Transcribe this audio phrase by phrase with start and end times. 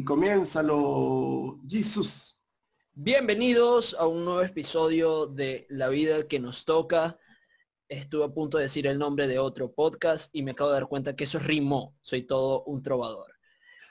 [0.00, 2.38] y comiénzalo, Jesús.
[2.94, 7.18] Bienvenidos a un nuevo episodio de La vida que nos toca.
[7.86, 10.88] Estuve a punto de decir el nombre de otro podcast y me acabo de dar
[10.88, 11.98] cuenta que eso rimó.
[12.00, 13.30] Soy todo un trovador.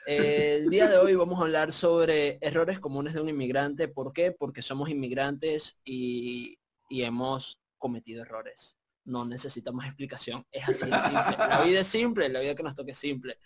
[0.04, 3.86] El día de hoy vamos a hablar sobre errores comunes de un inmigrante.
[3.86, 4.32] ¿Por qué?
[4.32, 6.58] Porque somos inmigrantes y,
[6.88, 8.76] y hemos cometido errores.
[9.04, 10.44] No necesitamos explicación.
[10.50, 11.36] Es así de simple.
[11.38, 13.38] La vida es simple, la vida que nos toque es simple.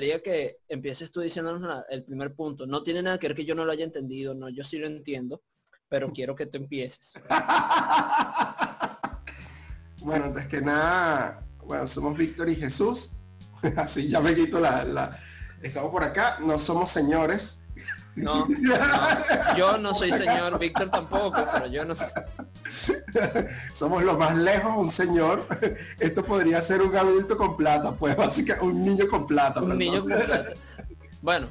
[0.00, 2.66] Que empieces tú diciéndonos el primer punto.
[2.66, 4.86] No tiene nada que ver que yo no lo haya entendido, no, yo sí lo
[4.86, 5.42] entiendo,
[5.88, 7.12] pero quiero que tú empieces.
[10.02, 13.12] Bueno, antes que nada, bueno, somos Víctor y Jesús.
[13.76, 15.18] Así ya me quito la, la-
[15.62, 17.59] Estamos por acá, no somos señores.
[18.16, 22.08] No, no, yo no soy señor, Víctor tampoco, pero yo no soy.
[23.74, 25.46] somos lo más lejos un señor.
[25.98, 29.60] Esto podría ser un adulto con plata, pues básicamente un niño con plata.
[29.60, 29.78] Un perdón.
[29.78, 30.50] niño con plata.
[31.22, 31.48] Bueno,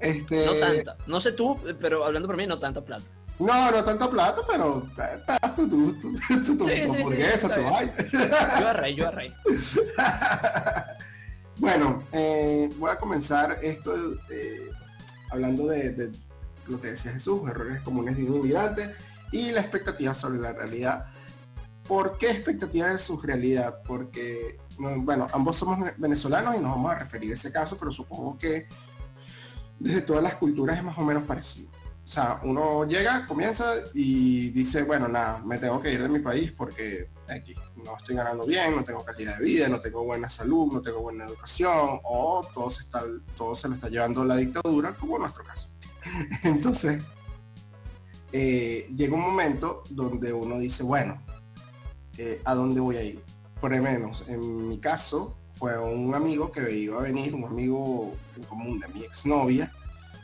[0.00, 0.96] Este, no tanta.
[1.06, 3.04] No sé tú, pero hablando por mí, no tanta plata.
[3.38, 6.12] No, no tanto plata, pero ta- tu, tu, tu,
[6.44, 7.72] tu, tu Sí, sí, sí, hamburguesa, está tu bien.
[7.72, 7.94] vaina.
[8.58, 9.22] Yo yo.
[11.56, 13.94] Bueno, eh, voy a comenzar esto
[14.30, 14.70] eh,
[15.30, 16.10] hablando de,
[16.66, 18.94] lo que decía Jesús, errores comunes de un inmigrante
[19.32, 21.06] y la expectativa sobre la realidad.
[21.86, 23.80] ¿Por qué expectativa de su realidad?
[23.84, 27.90] Porque, no, bueno, ambos somos venezolanos y nos vamos a referir a ese caso, pero
[27.90, 28.68] supongo que
[29.78, 31.68] desde todas las culturas es más o menos parecido.
[32.04, 36.18] O sea, uno llega, comienza y dice, bueno, nada, me tengo que ir de mi
[36.18, 40.28] país porque aquí no estoy ganando bien, no tengo calidad de vida, no tengo buena
[40.28, 43.02] salud, no tengo buena educación, o todo se, está,
[43.36, 45.68] todo se lo está llevando la dictadura, como en nuestro caso.
[46.42, 47.02] Entonces,
[48.32, 51.20] eh, llega un momento donde uno dice, bueno,
[52.18, 53.22] eh, ¿a dónde voy a ir?
[53.60, 58.12] Por lo menos, en mi caso, fue un amigo que iba a venir, un amigo
[58.36, 59.70] en común de mi exnovia,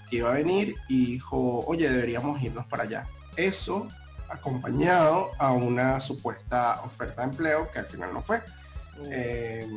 [0.09, 3.07] que iba a venir y dijo, oye, deberíamos irnos para allá.
[3.37, 3.89] Eso
[4.29, 8.41] acompañado a una supuesta oferta de empleo que al final no fue.
[9.11, 9.69] Eh,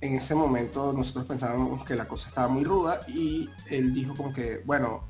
[0.00, 4.32] en ese momento nosotros pensábamos que la cosa estaba muy ruda y él dijo como
[4.32, 5.00] que, bueno,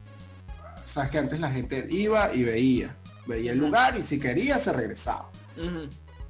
[0.85, 2.97] sabes que antes la gente iba y veía,
[3.27, 5.29] veía el lugar y si quería se regresaba.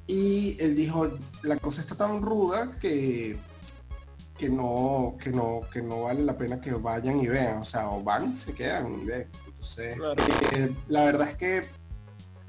[0.07, 1.09] Y él dijo,
[1.43, 3.37] la cosa está tan ruda que,
[4.37, 7.57] que, no, que, no, que no vale la pena que vayan y vean.
[7.59, 9.27] O sea, o van y se quedan y ven.
[9.45, 10.23] Entonces, Claro.
[10.53, 11.65] eh, la verdad es que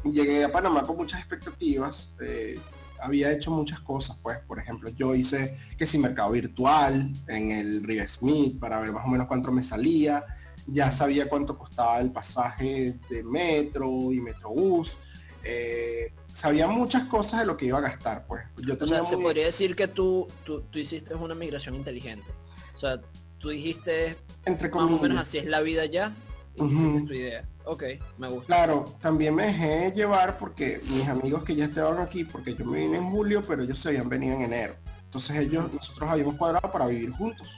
[0.04, 2.12] llegué a Panamá con muchas expectativas.
[2.20, 2.58] eh,
[3.00, 7.84] había hecho muchas cosas, pues, por ejemplo, yo hice que si mercado virtual en el
[7.84, 10.24] River Smith para ver más o menos cuánto me salía.
[10.66, 14.98] Ya sabía cuánto costaba el pasaje de metro y metrobús.
[15.42, 18.42] Eh, sabía muchas cosas de lo que iba a gastar, pues.
[18.58, 22.26] Yo O se podría decir que tú, tú, tú hiciste una migración inteligente.
[22.74, 23.00] O sea,
[23.38, 25.28] tú dijiste entre más o menos comillas.
[25.28, 26.12] así es la vida ya
[26.58, 26.74] y Ujú.
[26.74, 27.42] hiciste tu idea.
[27.64, 27.82] Ok,
[28.18, 28.46] me gusta.
[28.46, 32.80] Claro, también me dejé llevar porque mis amigos que ya estaban aquí, porque yo me
[32.80, 34.74] vine en julio, pero ellos se habían venido en enero.
[35.04, 37.48] Entonces ellos, nosotros habíamos cuadrado para vivir juntos.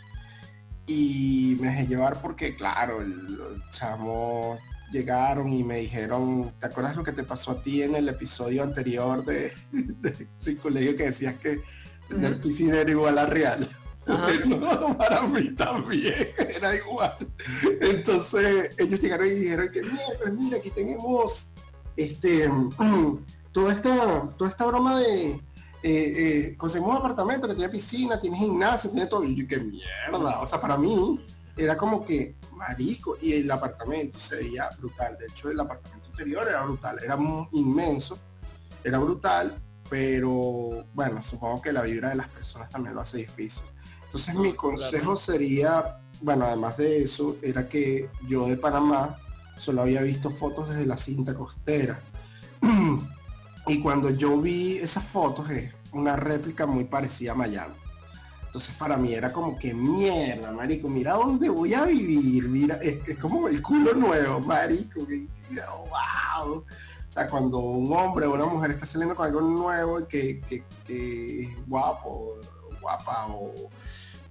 [0.87, 4.59] Y me dejé llevar porque, claro, el- los chamos
[4.93, 8.65] llegaron y me dijeron, ¿te acuerdas lo que te pasó a ti en el episodio
[8.65, 11.61] anterior de, de- del colegio que decías que
[12.09, 12.41] tener Ujú.
[12.41, 13.69] piscina era igual a real?
[14.99, 17.17] Para mí también era igual.
[17.81, 21.47] Entonces ellos llegaron y dijeron que mira, mira, aquí tenemos
[21.97, 22.51] este
[23.53, 25.41] toda esta, toda esta broma de
[25.83, 26.15] eh,
[26.53, 29.25] eh, conseguimos un apartamento que tiene piscina, tiene gimnasio, tiene todo.
[29.25, 30.41] Y yo, qué mierda.
[30.41, 31.25] O sea, para mí
[31.57, 33.17] era como que marico.
[33.21, 35.17] Y el apartamento se veía brutal.
[35.19, 37.19] De hecho, el apartamento anterior era brutal, era
[37.53, 38.19] inmenso,
[38.85, 39.55] era brutal,
[39.89, 43.65] pero bueno, supongo que la vibra de las personas también lo hace difícil.
[44.11, 49.17] Entonces mi consejo sería, bueno, además de eso, era que yo de Panamá
[49.57, 52.01] solo había visto fotos desde la cinta costera.
[53.69, 57.75] y cuando yo vi esas fotos es una réplica muy parecida a Miami.
[58.47, 63.17] Entonces para mí era como que mierda, marico, mira dónde voy a vivir, mira, es,
[63.19, 66.57] como el culo nuevo, marico, que, wow.
[66.57, 70.41] O sea, cuando un hombre o una mujer está saliendo con algo nuevo y que-
[70.85, 72.35] que es guapo,
[72.81, 73.53] guapa o,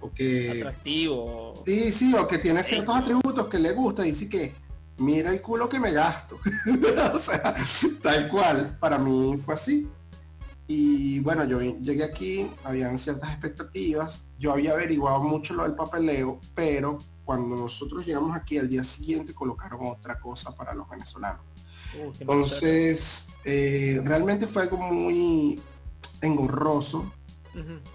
[0.00, 0.50] o que...
[0.50, 1.62] Atractivo.
[1.66, 4.54] Sí, sí, o que tiene ciertos atributos que le gusta, dice que
[4.98, 6.38] mira el culo que me gasto.
[7.14, 7.54] o sea,
[8.02, 9.88] tal cual, para mí fue así.
[10.66, 16.40] y bueno, yo llegué aquí, habían ciertas expectativas, yo había averiguado mucho lo del papeleo,
[16.54, 16.98] pero
[17.30, 21.42] cuando nosotros llegamos aquí al día siguiente colocaron otra cosa para los venezolanos.
[21.96, 25.60] Uh, Entonces, eh, realmente fue algo muy
[26.20, 27.12] engorroso.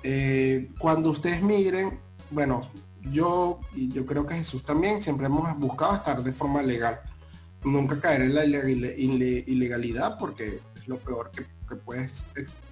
[0.04, 2.00] Eh, cuando ustedes migren,
[2.32, 2.62] bueno,
[3.12, 7.00] yo y yo creo que Jesús también siempre hemos buscado estar de forma legal.
[7.64, 11.46] Nunca caer en la ilegalidad porque es lo peor que,
[11.84, 12.24] puedes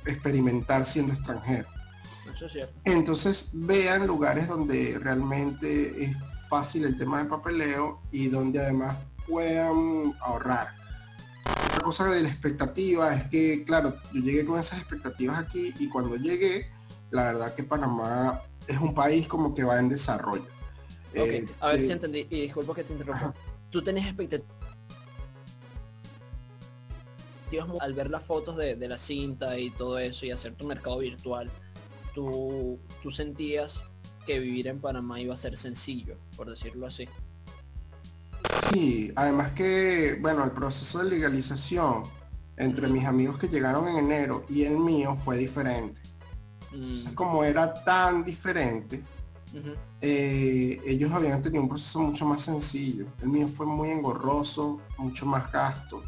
[0.06, 1.68] experimentar siendo extranjero.
[2.86, 6.16] Entonces vean lugares donde realmente es
[6.48, 8.98] fácil el tema de papeleo y donde además
[9.28, 10.83] puedan ahorrar.
[11.84, 16.16] Cosa de la expectativa es que, claro, yo llegué con esas expectativas aquí y cuando
[16.16, 16.72] llegué,
[17.12, 20.48] la verdad que Panamá es un país como que va en desarrollo.
[21.12, 23.34] Ok, a ver si entendí, y disculpa que te interrumpa.
[23.70, 24.48] ¿Tú tenés expectativas
[27.82, 31.52] al ver las fotos de, la cinta y todo eso y hacer tu mercado virtual?
[32.16, 33.84] ¿tú, ¿Tú sentías
[34.26, 37.08] que vivir en Panamá iba a ser sencillo, por decirlo así?
[38.74, 42.04] Sí, además que, bueno, el proceso de legalización
[42.58, 46.02] entre mis amigos que llegaron en enero y el mío fue diferente.
[46.75, 47.14] Mm.
[47.14, 49.04] como era tan diferente,
[50.02, 53.06] eh, ellos habían tenido un proceso mucho más sencillo.
[53.22, 56.02] El mío fue muy engorroso, mucho más gasto.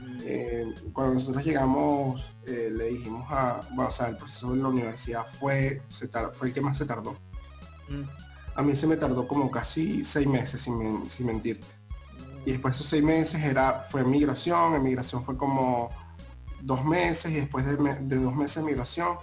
[0.00, 0.18] Mm.
[0.24, 4.68] Eh, cuando nosotros llegamos, eh, le dijimos a, bueno, o sea, el proceso de la
[4.68, 5.82] universidad fue,
[6.34, 7.12] fue el que más se tardó.
[7.88, 8.02] Mm.
[8.56, 11.66] A mí se me tardó como casi seis meses, sin, sin mentirte.
[12.44, 15.90] Y después de esos seis meses era, fue migración, emigración fue como
[16.60, 17.76] dos meses y después de,
[18.16, 19.16] dos meses de migración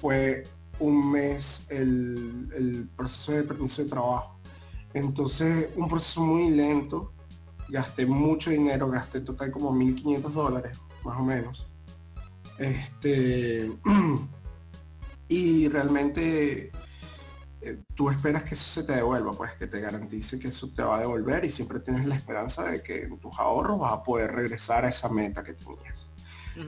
[0.00, 0.44] fue
[0.78, 4.38] un mes el, proceso de permiso de trabajo.
[4.94, 7.12] Entonces, un proceso muy lento.
[7.68, 11.66] Gasté mucho dinero, gasté total como 1.500 dólares, más o menos.
[12.58, 13.70] Este,
[15.28, 16.72] y realmente
[17.60, 20.82] eh, tú esperas que eso se te devuelva, pues que te garantice que eso te
[20.82, 24.02] va a devolver y siempre tienes la esperanza de que en tus ahorros vas a
[24.02, 26.08] poder regresar a esa meta que tenías.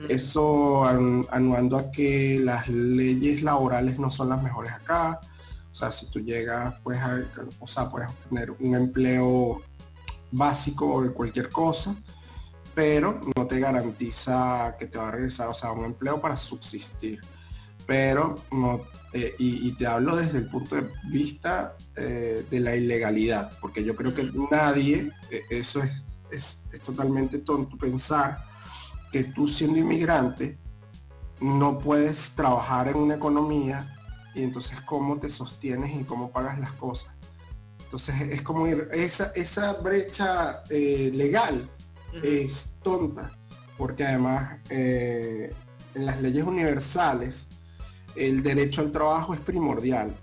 [0.07, 5.19] Eso anuando a que las leyes laborales no son las mejores acá.
[5.71, 7.21] O sea, si tú llegas, pues, a,
[7.59, 9.61] o sea, puedes obtener un empleo
[10.31, 11.93] básico de cualquier cosa,
[12.73, 17.19] pero no te garantiza que te va a regresar, o sea, un empleo para subsistir.
[17.85, 18.81] Pero no,
[19.13, 23.93] eh, y, te hablo desde el punto de vista eh, de la ilegalidad, porque yo
[23.93, 25.91] creo que nadie, eh, eso es,
[26.31, 28.37] es, es totalmente tonto pensar
[29.11, 30.57] que tú siendo inmigrante
[31.41, 33.97] no puedes trabajar en una economía
[34.33, 37.13] y entonces cómo te sostienes y cómo pagas las cosas.
[37.83, 41.69] Entonces es como ir, esa, esa brecha eh, legal
[42.23, 43.31] es tonta,
[43.77, 45.51] porque además en
[45.95, 47.49] las leyes universales
[48.15, 50.13] el derecho al trabajo es primordial.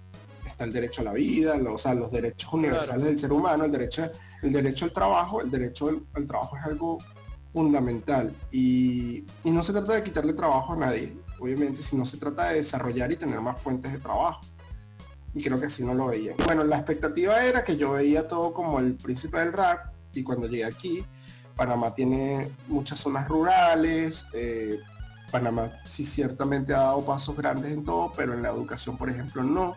[0.47, 3.73] Está el derecho a la vida, o sea, los derechos universales del ser humano, el
[3.73, 4.11] derecho,
[4.43, 6.99] el derecho al trabajo, el derecho al trabajo es algo
[7.53, 12.57] fundamental y, no se trata de quitarle trabajo a nadie, obviamente, sino se trata de
[12.57, 14.41] desarrollar y tener más fuentes de trabajo.
[15.35, 16.35] Y creo que así no lo veía.
[16.47, 20.47] Bueno, la expectativa era que yo veía todo como el príncipe del rap y cuando
[20.47, 21.05] llegué aquí,
[21.55, 24.79] Panamá tiene muchas zonas rurales, eh,
[25.31, 29.43] Panamá sí ciertamente ha dado pasos grandes en todo, pero en la educación, por ejemplo,
[29.43, 29.77] no.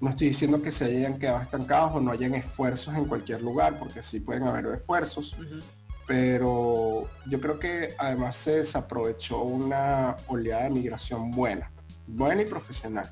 [0.00, 3.78] No estoy diciendo que se hayan quedado estancados o no hayan esfuerzos en cualquier lugar,
[3.78, 5.34] porque sí pueden haber esfuerzos
[6.08, 11.70] pero yo creo que además se desaprovechó una oleada de migración buena,
[12.06, 13.08] buena y profesional.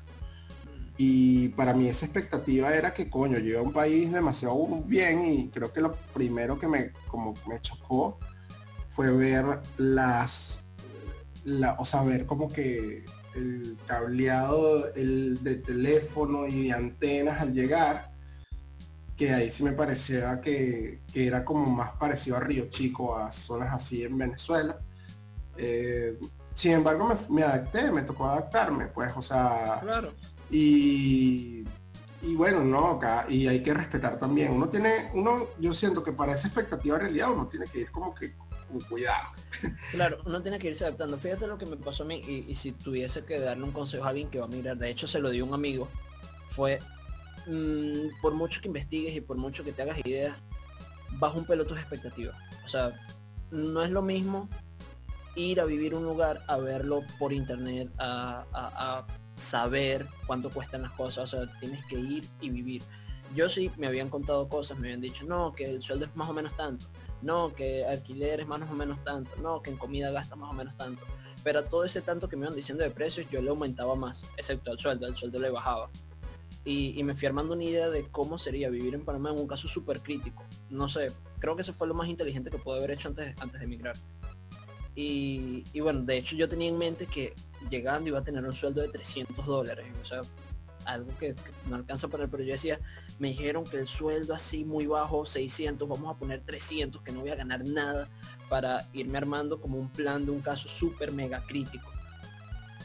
[0.97, 5.49] Y para mí esa expectativa era que, coño, yo a un país demasiado bien y
[5.49, 8.17] creo que lo primero que me, como me chocó
[8.95, 9.45] fue ver
[9.77, 10.59] las,
[11.47, 17.53] la, o sea, ver como que el cableado el de teléfono y de antenas al
[17.53, 18.11] llegar
[19.15, 23.73] que ahí sí me parecía que, era como más parecido a Río Chico, a zonas
[23.73, 24.77] así en Venezuela.
[25.55, 26.19] Eh,
[26.53, 30.13] sin embargo, me, adapté, me tocó adaptarme, pues, o sea, claro.
[30.51, 31.63] y,
[32.21, 34.51] y bueno, no, acá, y hay que respetar también.
[34.51, 37.91] Uno tiene, uno, yo siento que para esa expectativa de realidad uno tiene que ir
[37.91, 38.35] como que
[38.89, 39.31] cuidado.
[39.91, 41.17] Claro, uno tiene que irse adaptando.
[41.17, 44.09] Fíjate lo que me pasó a mí, y, si tuviese que darle un consejo a
[44.09, 45.87] alguien que va a mirar, de hecho se lo dio un amigo,
[46.51, 46.79] fue
[47.47, 50.35] Mm, por mucho que investigues y por mucho que te hagas ideas,
[51.13, 52.35] bajo un pelo tus expectativas.
[52.65, 52.93] O sea,
[53.51, 54.49] no es lo mismo
[55.35, 59.05] ir a vivir un lugar, a verlo por internet, a,
[59.35, 61.31] saber cuánto cuestan las cosas.
[61.31, 62.81] O sea, tienes que ir y vivir.
[63.35, 66.27] Yo sí me habían contado cosas, me habían dicho, no, que el sueldo es más
[66.27, 66.85] o menos tanto,
[67.21, 70.53] no, que alquiler es más o menos tanto, no, que en comida gasta más o
[70.53, 71.03] menos tanto.
[71.43, 74.71] Pero todo ese tanto que me iban diciendo de precios, yo le aumentaba más, excepto
[74.71, 75.89] el sueldo, el sueldo le bajaba.
[76.65, 79.69] Y, me fui armando una idea de cómo sería vivir en Panamá en un caso
[79.69, 80.43] súper crítico.
[80.69, 83.59] No sé, creo que eso fue lo más inteligente que pude haber hecho antes, antes
[83.59, 83.95] de emigrar.
[84.93, 87.33] Y, y, bueno, de hecho yo tenía en mente que
[87.69, 89.85] llegando iba a tener un sueldo de 300 dólares.
[90.01, 90.21] O sea,
[90.87, 91.35] algo que,
[91.69, 92.79] no alcanza para el pero yo decía,
[93.19, 97.21] me dijeron que el sueldo así muy bajo, 600, vamos a poner 300, que no
[97.21, 98.09] voy a ganar nada
[98.49, 101.89] para irme armando como un plan de un caso súper mega crítico.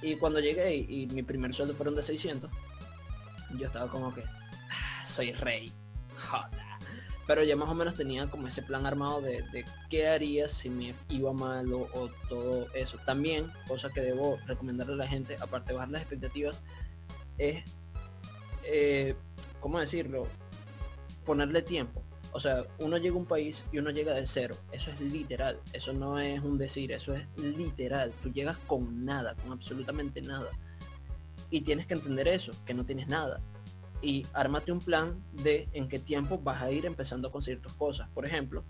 [0.00, 2.50] Y cuando llegué y, mi primer sueldo fueron de 600,
[3.58, 5.72] yo estaba como que, ah, soy rey,
[7.26, 10.94] Pero ya más o menos tenía como ese plan armado de, qué haría si me
[11.08, 12.98] iba mal o, todo eso.
[13.04, 16.62] También, cosa que debo recomendarle a la gente, aparte de bajar las expectativas,
[17.38, 17.62] es
[18.64, 19.14] eh,
[19.62, 20.26] ¿cómo decirlo?
[21.24, 22.02] Ponerle tiempo.
[22.32, 24.56] O sea, uno llega a un país y uno llega de cero.
[24.72, 25.60] Eso es literal.
[25.72, 28.12] Eso no es un decir, eso es literal.
[28.22, 30.50] Tú llegas con nada, con absolutamente nada.
[31.50, 33.40] Y tienes que entender eso, que no tienes nada.
[34.00, 37.74] Y ármate un plan de en qué tiempo vas a ir empezando a conseguir tus
[37.74, 38.08] cosas.
[38.10, 38.64] Por ejemplo,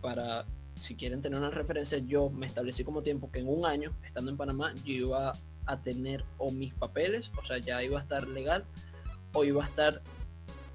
[0.00, 0.44] para
[0.74, 4.30] si quieren tener una referencia, yo me establecí como tiempo que en un año, estando
[4.30, 5.32] en Panamá, yo iba
[5.66, 8.64] a tener o mis papeles, o sea, ya iba a estar legal,
[9.32, 10.02] o iba a estar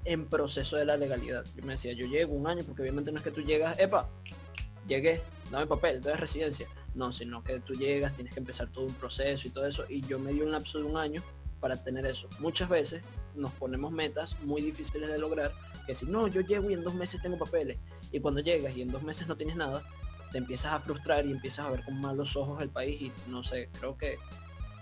[0.08, 1.44] en proceso de la legalidad.
[1.54, 4.08] Yo me decía, yo llego un año, porque obviamente no es que tú llegas, epa,
[4.86, 6.66] llegué, dame papel, entonces residencia.
[6.94, 9.84] No, sino que tú llegas, tienes que empezar todo un proceso y todo eso.
[9.88, 11.22] Y yo me di un lapso de un año
[11.60, 12.26] para tener eso.
[12.38, 13.02] Muchas veces
[13.34, 15.52] nos ponemos metas muy difíciles de lograr,
[15.86, 17.78] que si no, yo llego y en dos meses tengo papeles.
[18.10, 19.82] Y cuando llegas y en dos meses no tienes nada,
[20.32, 23.42] te empiezas a frustrar y empiezas a ver con malos ojos el país y no
[23.42, 24.18] sé, creo que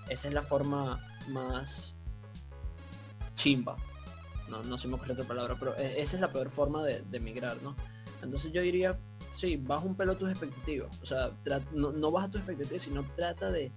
[0.09, 1.95] esa es la forma más
[3.35, 3.77] chimba.
[4.49, 7.05] No, no se me ocurre otra palabra, pero e, esa es la peor forma de,
[7.13, 7.75] emigrar, ¿no?
[8.23, 8.99] Entonces yo diría,
[9.35, 11.01] sí, baja un pelo tus expectativas.
[11.03, 11.31] O sea,
[11.73, 13.73] no, no baja tus expectativas, sino trata de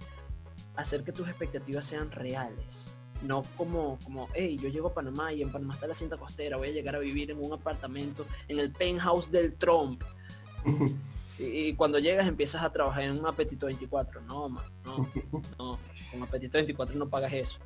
[0.76, 2.96] hacer que tus expectativas sean reales.
[3.22, 6.56] No como, como, hey, yo llego a Panamá y en Panamá está la cinta costera,
[6.56, 10.04] voy a llegar a vivir en un apartamento, en el penthouse del Trump.
[11.38, 14.22] y, cuando llegas empiezas a trabajar en un apetito 24.
[14.22, 15.10] No, man, no,
[15.58, 15.80] no.
[16.12, 17.60] Con apetito 24 no pagas eso.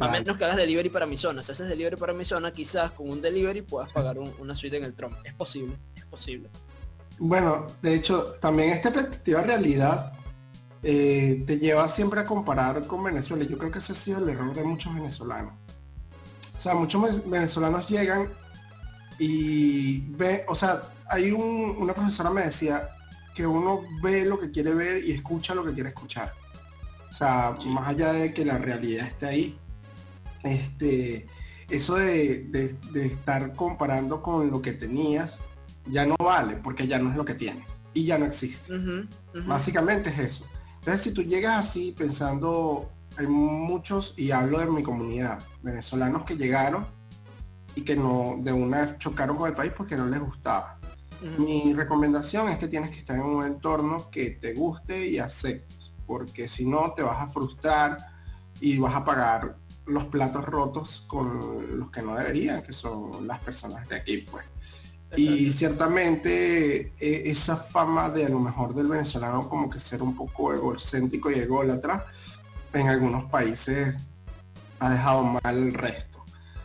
[0.00, 1.42] A menos que hagas delivery para mi zona.
[1.42, 4.84] Si haces delivery para mi zona, quizás con un delivery puedas pagar una suite en
[4.84, 5.14] el Trump.
[5.24, 6.50] Es posible, es posible.
[7.18, 10.12] Bueno, de hecho, también esta perspectiva realidad
[10.82, 13.44] eh, te lleva siempre a comparar con Venezuela.
[13.44, 15.54] Yo creo que ese ha sido el error de muchos venezolanos.
[16.56, 18.28] O sea, muchos venezolanos llegan
[19.18, 22.88] y ve, o sea, hay una profesora me decía
[23.34, 26.32] que uno ve lo que quiere ver y escucha lo que quiere escuchar.
[27.10, 29.58] O sea, más allá de que la realidad esté ahí,
[30.42, 31.26] este,
[31.70, 35.38] eso de, estar comparando con lo que tenías
[35.86, 37.64] ya no vale porque ya no es lo que tienes
[37.94, 38.72] y ya no existe.
[39.46, 40.46] Básicamente es eso.
[40.78, 46.36] Entonces, si tú llegas así pensando, hay muchos, y hablo de mi comunidad, venezolanos que
[46.36, 46.86] llegaron
[47.74, 50.78] y que no de una chocaron con el país porque no les gustaba.
[51.36, 55.92] Mi recomendación es que tienes que estar en un entorno que te guste y aceptes,
[56.06, 57.98] porque si no te vas a frustrar
[58.60, 59.56] y vas a pagar
[59.88, 64.44] los platos rotos con los que no deberían, que son las personas de aquí, pues.
[65.16, 70.14] Y ciertamente e, esa fama de a lo mejor del venezolano como que ser un
[70.14, 72.04] poco egocéntrico y ególatra,
[72.74, 73.94] en algunos países
[74.78, 76.22] ha dejado mal el resto.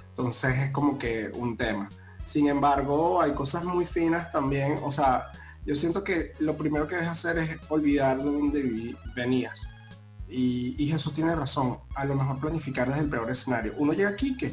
[0.10, 1.90] Entonces es como que un tema.
[2.26, 4.78] Sin embargo, hay cosas muy finas también.
[4.84, 5.32] O sea,
[5.66, 9.60] yo siento que lo primero que debes hacer es olvidar de dónde venías.
[10.36, 13.74] Y, Jesús tiene razón, a lo mejor planificar desde el peor escenario.
[13.78, 14.52] Uno llega aquí que...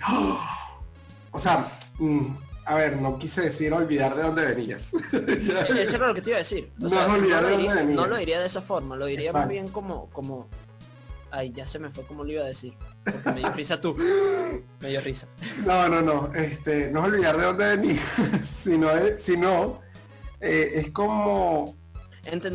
[1.32, 1.66] O sea,
[1.98, 2.26] mm,
[2.66, 4.92] a ver, no quise decir olvidar de dónde venías.
[4.92, 6.70] Eso es lo que te iba a decir.
[6.78, 10.48] no, lo diría, de esa forma, lo diría más bien como, como...
[11.32, 12.74] Ay, ya se me fue como lo iba a decir.
[13.04, 13.96] Porque me dio risa tú.
[14.80, 15.28] Me dio risa.
[15.64, 16.32] No, no, no.
[16.34, 18.04] Este, no es olvidar de dónde venías,
[18.44, 19.80] sino, sino
[20.40, 21.76] eh, es como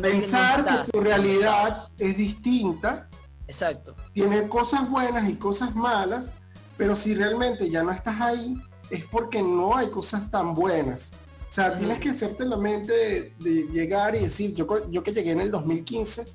[0.02, 3.08] pensar que, tu realidad es distinta.
[3.46, 3.94] Exacto.
[4.12, 6.30] Tiene cosas buenas y cosas malas,
[6.76, 8.56] pero si realmente ya no estás ahí,
[8.90, 11.12] es porque no hay cosas tan buenas.
[11.48, 15.30] O sea, tienes que hacerte la mente de, llegar y decir, yo, yo que llegué
[15.30, 16.26] en el 2015,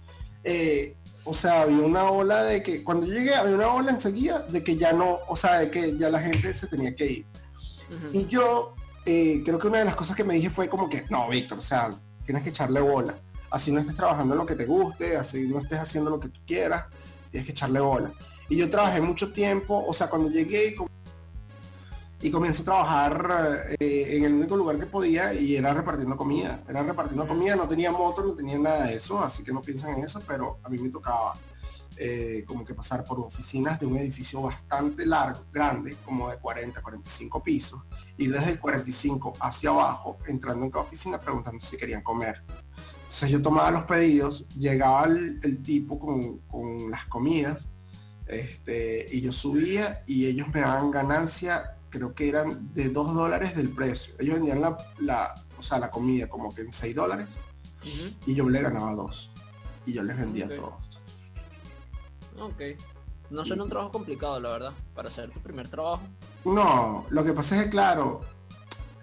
[0.44, 4.40] eh, o sea, había una ola de que, cuando yo llegué, había una ola enseguida
[4.40, 7.26] de que ya no, o sea, de que ya la gente se tenía que ir.
[8.14, 8.74] Y yo
[9.06, 11.60] eh, creo que una de las cosas que me dije fue como que, no, Víctor,
[11.60, 11.92] o sea,
[12.26, 13.16] tienes que echarle bola.
[13.50, 16.30] Así no estés trabajando en lo que te guste, así no estés haciendo lo que
[16.30, 16.86] tú quieras,
[17.32, 18.12] tienes que echarle bola.
[18.50, 20.76] Y yo trabajé mucho tiempo, o sea, cuando llegué,
[22.22, 26.62] y comencé a trabajar eh, en el único lugar que podía y era repartiendo comida.
[26.68, 29.94] Era repartiendo comida, no tenía moto, no tenía nada de eso, así que no piensan
[29.94, 31.34] en eso, pero a mí me tocaba
[31.98, 36.82] eh, como que pasar por oficinas de un edificio bastante largo, grande, como de 40,
[36.82, 37.82] 45 pisos,
[38.18, 42.44] y desde el 45 hacia abajo, entrando en cada oficina preguntando si querían comer.
[43.12, 47.66] Entonces yo tomaba los pedidos, llegaba el, tipo con, con, las comidas,
[48.26, 53.54] este, y yo subía y ellos me daban ganancia, creo que eran de 2 dólares
[53.54, 54.14] del precio.
[54.18, 57.28] Ellos vendían la, la, o sea, la comida como que en 6 dólares,
[58.26, 59.32] y yo le ganaba 2.
[59.88, 60.78] Y yo les vendía todo.
[62.40, 62.62] Ok.
[63.30, 66.02] No suena un trabajo complicado, la verdad, para hacer tu primer trabajo.
[66.46, 68.22] No, lo que pasa es que, claro,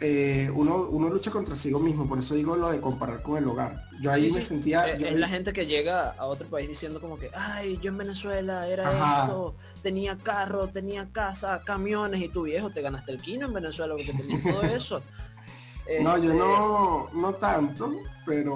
[0.01, 3.47] eh, uno, uno lucha contra sí mismo, por eso digo lo de comparar con el
[3.47, 3.83] hogar.
[4.01, 4.89] Yo ahí me sentía...
[4.89, 7.99] Eh, es, la gente que llega a otro país diciendo como que, ay, yo en
[7.99, 13.47] Venezuela era esto, tenía carro, tenía casa, camiones, y tu viejo te ganaste el kino
[13.47, 15.03] en Venezuela porque tenías todo eso.
[16.03, 17.93] No, yo no, este, no tanto,
[18.27, 18.55] pero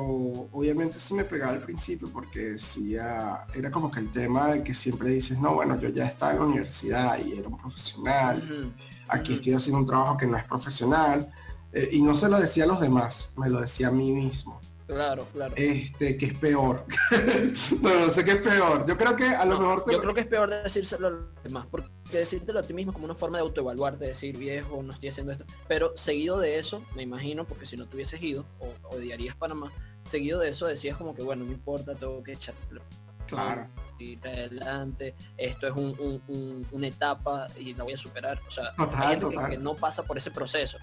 [0.53, 4.75] obviamente sí me pegaba al principio porque decía, era como que el tema de que
[4.75, 8.75] siempre dices, no, bueno, yo ya estaba en la universidad y era un profesional,
[9.09, 11.33] aquí estoy haciendo un trabajo que no es profesional,
[11.73, 14.61] eh, y no se lo decía a los demás, me lo decía a mí mismo.
[14.93, 15.55] Claro, claro.
[15.57, 16.85] Este, que es peor.
[17.81, 18.87] no, no sé qué es peor.
[18.87, 19.85] Yo creo que a lo mejor...
[19.91, 23.05] Yo creo que es peor decírselo a los demás, porque decírtelo a ti mismo como
[23.05, 25.45] una forma de autoevaluarte, decir, viejo, no estoy haciendo esto.
[25.69, 29.73] Pero seguido de eso, me imagino, porque si no te hubieses ido, o odiarías Panamá,
[30.05, 32.83] seguido de eso decías como que, bueno, no importa, tengo que echarlo.
[33.27, 33.67] Claro.
[33.99, 38.41] Ir adelante, esto es un, una etapa y la voy a superar.
[38.47, 40.77] O sea, hay gente que no pasa por ese proceso.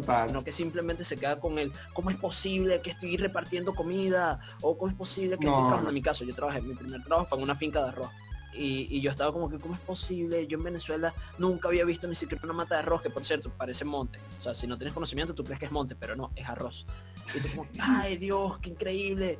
[0.00, 0.28] Total.
[0.28, 4.40] Sino que simplemente se queda con el, ¿cómo es posible que estoy repartiendo comida?
[4.60, 5.90] O ¿cómo es posible que estoy trabajando?
[5.90, 8.10] En mi caso, yo trabajé, mi primer trabajo fue en una finca de arroz.
[8.58, 10.46] Y, yo estaba como que, ¿cómo es posible?
[10.46, 13.50] Yo en Venezuela nunca había visto ni siquiera una mata de arroz, que por cierto,
[13.50, 14.18] parece monte.
[14.40, 16.86] O sea, si no tienes conocimiento, tú crees que es monte, pero no, es arroz.
[17.34, 19.38] Y tú como, ¡ay Dios, qué increíble!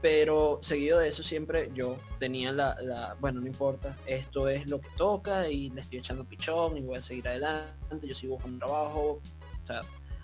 [0.00, 4.78] Pero seguido de eso siempre yo tenía la, la, bueno, no importa, esto es lo
[4.78, 8.58] que toca y le estoy echando pichón y voy a seguir adelante, yo sigo un
[8.58, 9.22] trabajo,
[9.64, 9.80] o sea,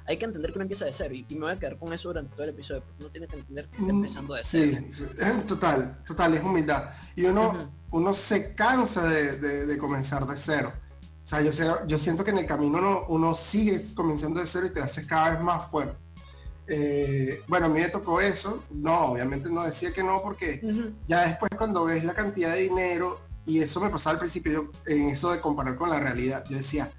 [0.07, 2.09] hay que entender que uno empieza de cero y, me voy a quedar con eso
[2.09, 4.79] durante todo el episodio, porque uno tiene que entender que está mm, empezando de cero.
[4.93, 5.05] Sí,
[5.47, 6.91] total, total, es humildad.
[7.17, 10.73] Y uno, uno se cansa de, comenzar de cero.
[11.25, 14.47] O sea, yo, sé, yo siento que en el camino uno, uno sigue comenzando de
[14.47, 15.97] cero y te hace cada vez más fuerte.
[16.67, 18.63] Eh, bueno, a mí me tocó eso.
[18.71, 20.61] No, obviamente no decía que no, porque
[21.09, 24.71] ya después cuando ves la cantidad de dinero, y eso me pasaba al principio, yo,
[24.87, 26.91] en eso de comparar con la realidad, yo decía,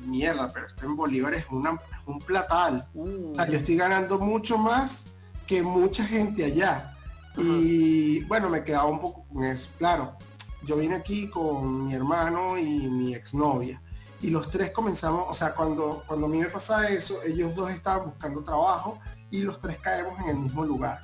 [0.00, 2.86] mierda, pero esto en Bolívar es, un platal.
[2.94, 3.34] Uh.
[3.34, 5.04] yo estoy ganando mucho más
[5.46, 6.94] que mucha gente allá.
[7.36, 9.70] Y bueno, me quedaba un poco con eso.
[9.78, 10.16] Claro,
[10.64, 13.80] yo vine aquí con mi hermano y mi exnovia.
[14.20, 17.70] Y los tres comenzamos, o sea, cuando, cuando a mí me pasa eso, ellos dos
[17.70, 21.02] estaban buscando trabajo y los tres caemos en el mismo lugar.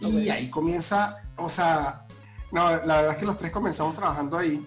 [0.00, 2.06] Y ahí comienza, o sea,
[2.52, 4.64] no, la verdad es que los tres comenzamos trabajando ahí.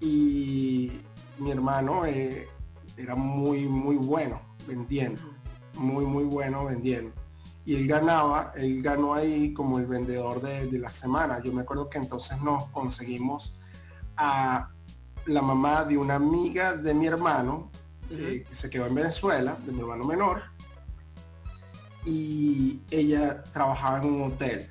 [0.00, 0.92] Y
[1.38, 2.48] mi hermano eh,
[2.96, 5.22] era muy, muy bueno vendiendo,
[5.74, 7.12] muy, muy bueno vendiendo.
[7.64, 11.42] Y él ganaba, él ganó ahí como el vendedor de, la semana.
[11.42, 13.54] Yo me acuerdo que entonces nos conseguimos
[14.16, 14.70] a
[15.26, 17.70] la mamá de una amiga de mi hermano,
[18.10, 20.42] eh, que se quedó en Venezuela, de mi hermano menor,
[22.04, 24.68] y ella trabajaba en un hotel.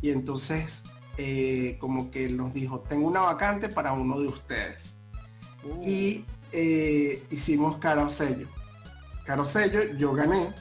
[0.00, 0.82] Y entonces
[1.16, 4.96] eh, como que nos dijo, tengo una vacante para uno de ustedes.
[5.62, 5.82] Uh.
[5.82, 8.48] Y eh, hicimos caro sello.
[9.24, 10.52] Caro sello, yo gané.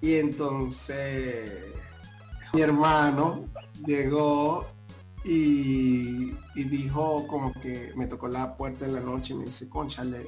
[0.00, 1.74] Y entonces
[2.52, 3.44] mi hermano
[3.84, 4.66] llegó
[5.24, 10.26] y, dijo como que me tocó la puerta en la noche y me dice, conchale,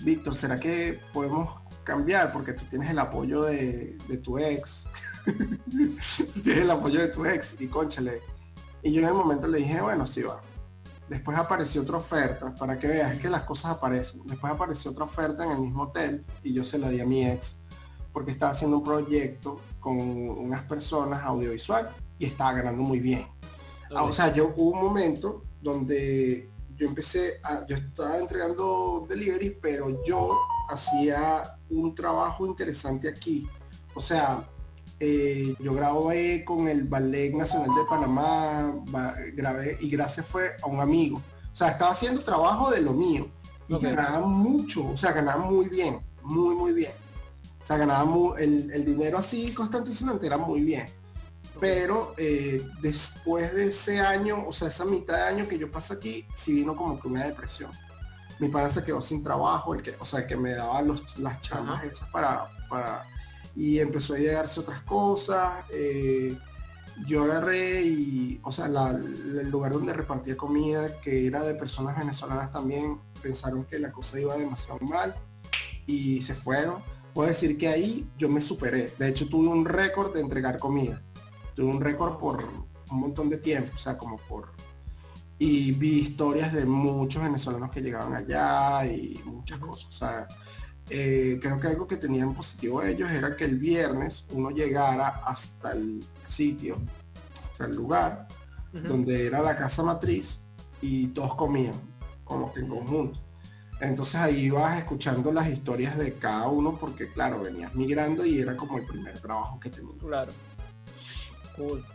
[0.00, 1.59] Víctor, ¿será que podemos
[1.90, 2.32] cambiar?
[2.32, 4.84] Porque tú tienes el apoyo de, de tu ex.
[6.42, 8.20] tienes el apoyo de tu ex y conchale.
[8.82, 10.40] Y yo en el momento le dije, bueno, sí va.
[11.08, 14.22] Después apareció otra oferta, para que veas que las cosas aparecen.
[14.26, 17.26] Después apareció otra oferta en el mismo hotel y yo se la di a mi
[17.26, 17.56] ex
[18.12, 23.26] porque estaba haciendo un proyecto con unas personas audiovisual y estaba ganando muy bien.
[23.94, 29.58] Ah, o sea, yo hubo un momento donde yo empecé a, yo estaba entregando delivery,
[29.60, 33.48] pero yo hacía un trabajo interesante aquí.
[33.94, 34.44] O sea,
[34.98, 38.74] eh, yo grabé con el Ballet Nacional de Panamá,
[39.34, 41.22] grabé y gracias fue a un amigo.
[41.52, 43.28] O sea, estaba haciendo trabajo de lo mío
[43.68, 46.92] y ganaba mucho, o sea, ganaba muy bien, muy, muy bien.
[47.62, 48.04] O sea, ganaba
[48.38, 50.86] el, dinero así constante y era muy bien.
[51.58, 55.94] Pero eh, después de ese año, o sea, esa mitad de año que yo pasé
[55.94, 57.70] aquí, sí vino como que una depresión.
[58.40, 61.40] Mi padre se quedó sin trabajo, el que, o sea, que me daba los, las
[61.40, 63.04] chamas esas para, para,
[63.54, 65.64] y empezó a llegarse otras cosas.
[65.70, 66.36] Eh,
[67.06, 72.50] yo agarré y, o sea, el lugar donde repartía comida, que era de personas venezolanas
[72.52, 75.14] también, pensaron que la cosa iba demasiado mal
[75.86, 76.76] y se fueron.
[77.14, 78.92] Puedo decir que ahí yo me superé.
[78.98, 81.02] De hecho, tuve un récord de entregar comida.
[81.54, 82.44] Tuve un récord por
[82.90, 84.52] un montón de tiempo, o sea, como por...
[85.40, 89.86] Y vi historias de muchos venezolanos que llegaban allá y muchas cosas.
[89.86, 90.28] O sea,
[90.90, 95.72] eh, creo que algo que tenían positivo ellos era que el viernes uno llegara hasta
[95.72, 96.76] el sitio,
[97.52, 98.28] o sea, el lugar,
[98.72, 100.40] donde era la casa matriz
[100.82, 101.74] y todos comían,
[102.24, 103.18] como que en conjunto.
[103.80, 108.56] Entonces ahí vas escuchando las historias de cada uno porque claro, venías migrando y era
[108.56, 109.94] como el primer trabajo que tenía.
[109.98, 110.32] Claro.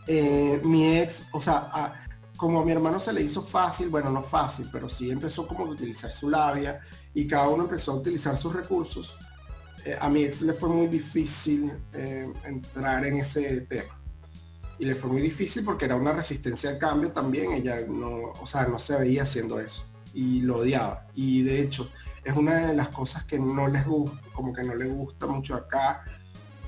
[0.07, 2.05] Eh, mi ex, o sea,
[2.37, 5.65] como a mi hermano se le hizo fácil, bueno, no fácil, pero sí empezó como
[5.65, 6.81] a utilizar su labia
[7.13, 9.17] y cada uno empezó a utilizar sus recursos.
[9.85, 13.93] Eh, a mi ex le fue muy difícil eh, entrar en ese tema.
[14.77, 17.53] Y le fue muy difícil porque era una resistencia al cambio también.
[17.53, 19.85] Ella no, o sea, no se veía haciendo eso.
[20.13, 21.07] Y lo odiaba.
[21.13, 21.89] Y de hecho,
[22.23, 25.55] es una de las cosas que no les gusta, como que no le gusta mucho
[25.55, 26.03] acá,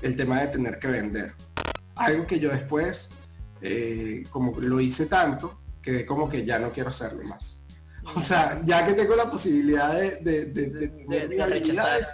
[0.00, 1.34] el tema de tener que vender.
[1.96, 3.10] Algo que yo después,
[3.60, 7.58] eh, como lo hice tanto, que como que ya no quiero hacerlo más.
[8.14, 12.06] O sea, ya que tengo la posibilidad de, de, de,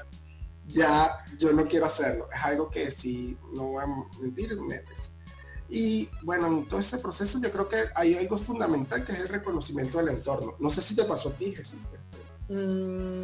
[0.67, 2.29] ya yo no quiero hacerlo.
[2.35, 3.87] Es algo que si no voy a
[4.21, 4.83] mentir, me
[5.69, 9.29] y bueno, en todo ese proceso yo creo que hay algo fundamental que es el
[9.29, 10.55] reconocimiento del entorno.
[10.59, 11.79] No sé si te pasó a ti, Jesús.
[12.49, 13.23] Mm,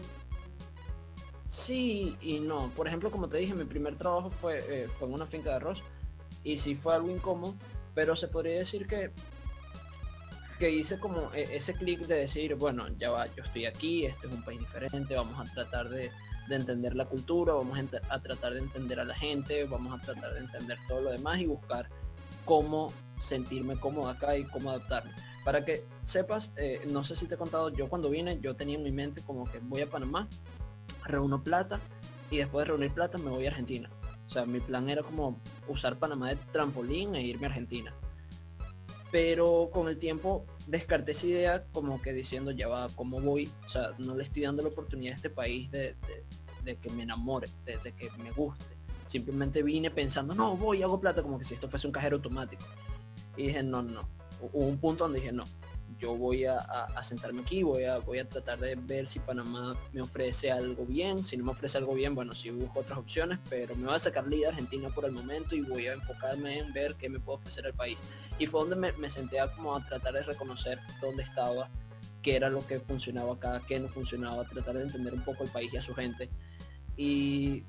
[1.51, 2.71] sí y no.
[2.71, 5.57] Por ejemplo, como te dije, mi primer trabajo fue, eh, fue en una finca de
[5.57, 5.83] arroz
[6.43, 7.55] y sí fue algo incómodo,
[7.95, 9.13] pero se podría decir que
[10.61, 14.29] que hice como e, ese clic de decir, bueno, ya va, yo estoy aquí, este
[14.29, 16.11] es un país diferente, vamos a tratar de,
[16.51, 20.41] entender la cultura, vamos a, tratar de entender a la gente, vamos a tratar de
[20.41, 21.89] entender todo lo demás y buscar
[22.45, 25.13] cómo sentirme cómodo acá y cómo adaptarme.
[25.45, 28.77] Para que sepas, eh, no sé si te he contado, yo cuando vine, yo tenía
[28.77, 30.29] en mi mente como que voy a Panamá,
[31.05, 31.79] reúno plata
[32.33, 33.89] y después de reunir plata me voy a Argentina.
[34.31, 37.93] O sea, mi plan era como usar Panamá de trampolín e irme a Argentina.
[39.11, 43.51] Pero con el tiempo descarté esa idea como que diciendo, ya va, ¿cómo voy?
[43.67, 45.97] O sea, no le estoy dando la oportunidad a este país de,
[46.65, 48.77] que me enamore, de, que me guste.
[49.07, 52.63] Simplemente vine pensando, no, voy, hago plata como que si esto fuese un cajero automático.
[53.37, 54.09] Y dije, no, no.
[54.41, 55.43] Hubo un punto donde dije, no,
[55.99, 56.59] yo voy a,
[57.03, 61.25] sentarme aquí, voy a, voy a tratar de ver si Panamá me ofrece algo bien,
[61.25, 63.99] si no me ofrece algo bien, bueno, si busco otras opciones, pero me voy a
[63.99, 67.39] sacar de Argentina por el momento y voy a enfocarme en ver qué me puede
[67.39, 67.99] ofrecer el país.
[68.39, 71.69] Y fue donde me, senté a como a tratar de reconocer dónde estaba,
[72.23, 75.51] qué era lo que funcionaba acá, qué no funcionaba, tratar de entender un poco el
[75.51, 76.29] país y a su gente.
[76.97, 77.65] Y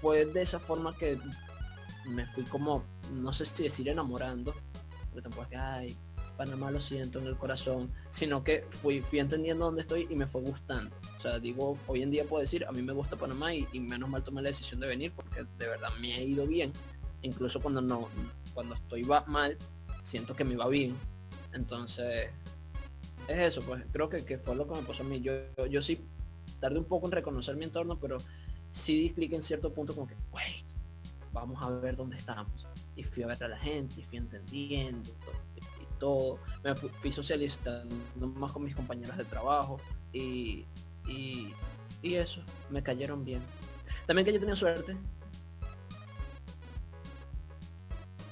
[0.00, 1.18] fue de esa forma que
[2.06, 4.54] me fui como, no sé si decir enamorando,
[5.10, 5.96] pero tampoco es que, ay,
[6.36, 10.26] Panamá lo siento en el corazón, sino que fui, fui entendiendo dónde estoy y me
[10.26, 10.94] fue gustando.
[11.16, 14.08] O sea, digo, hoy en día puedo decir, a mí me gusta Panamá y, menos
[14.08, 16.72] mal tomé la decisión de venir porque de verdad me ha ido bien.
[17.22, 18.08] Incluso cuando no,
[18.54, 19.56] cuando estoy mal,
[20.02, 20.94] siento que me va bien.
[21.52, 22.30] Entonces,
[23.28, 25.20] es eso, pues creo que, que fue lo que me pasó a mí.
[25.20, 25.32] Yo,
[25.70, 26.00] yo, sí
[26.60, 28.18] tardé un poco en reconocer mi entorno, pero
[28.72, 30.64] sí di clic en cierto punto como que, wait,
[31.32, 32.66] vamos a ver dónde estamos.
[32.94, 35.45] Y fui a ver a la gente, y fui entendiendo todo.
[36.62, 39.80] Me fui socializando más con mis compañeros de trabajo
[40.12, 40.64] y,
[41.08, 41.54] y,
[42.02, 43.40] eso, me cayeron bien.
[44.06, 44.96] También que yo tenía suerte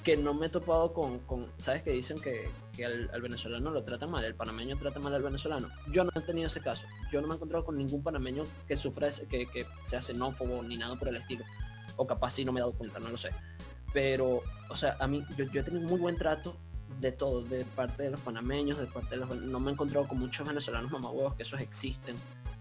[0.03, 1.81] que no me he topado con, ¿sabes?
[1.81, 2.47] Que dicen que,
[2.85, 5.67] al, venezolano lo trata mal, el panameño trata mal al venezolano.
[5.91, 6.85] Yo no he tenido ese caso.
[7.11, 10.77] Yo no me he encontrado con ningún panameño que sufra, que, que sea xenófobo ni
[10.77, 11.43] nada por el estilo.
[11.97, 13.29] O capaz sí no me he dado cuenta, no lo sé.
[13.93, 16.55] Pero, o sea, a mí, yo, yo he tenido muy buen trato
[16.99, 19.41] de todo, de parte de los panameños, de parte de los...
[19.41, 22.15] No me he encontrado con muchos venezolanos mamahuevos, que esos existen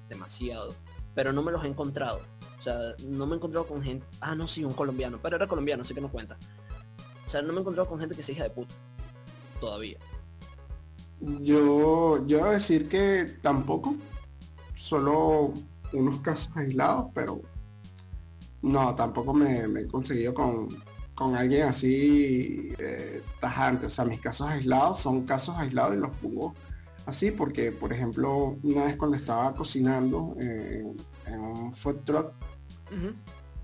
[0.09, 0.75] demasiado,
[1.15, 2.21] pero no me los he encontrado.
[2.59, 4.07] O sea, no me he encontrado con gente...
[4.21, 6.37] Ah, no, sí, un colombiano, pero era colombiano, así que no cuenta.
[7.27, 8.75] O sea, no me he encontrado con gente que se hija de puta.
[9.61, 9.99] Todavía.
[11.21, 13.95] Yo, yo a decir que tampoco.
[14.75, 15.55] Solo
[15.93, 17.41] unos casos aislados, pero
[18.63, 20.69] no, tampoco me, me he conseguido con,
[21.15, 23.87] con alguien así eh, tajante.
[23.87, 26.55] O sea, mis casos aislados son casos aislados y los pongo
[27.07, 30.85] así porque, por ejemplo, una vez cuando estaba cocinando eh,
[31.27, 32.33] en un food truck,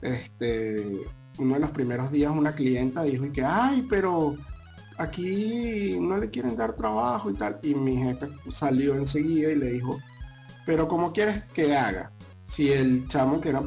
[0.03, 1.01] este,
[1.39, 4.37] uno de los primeros días una clienta dijo y que, ay, pero
[4.99, 7.59] aquí no le quieren dar trabajo y tal.
[7.63, 9.99] Y mi jefe salió enseguida y le dijo,
[10.67, 12.13] Pero ¿cómo quieres que haga?
[12.47, 13.63] Si el chamo que era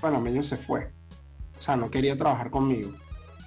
[0.00, 0.90] panameño se fue.
[1.58, 2.92] O sea, no quería trabajar conmigo.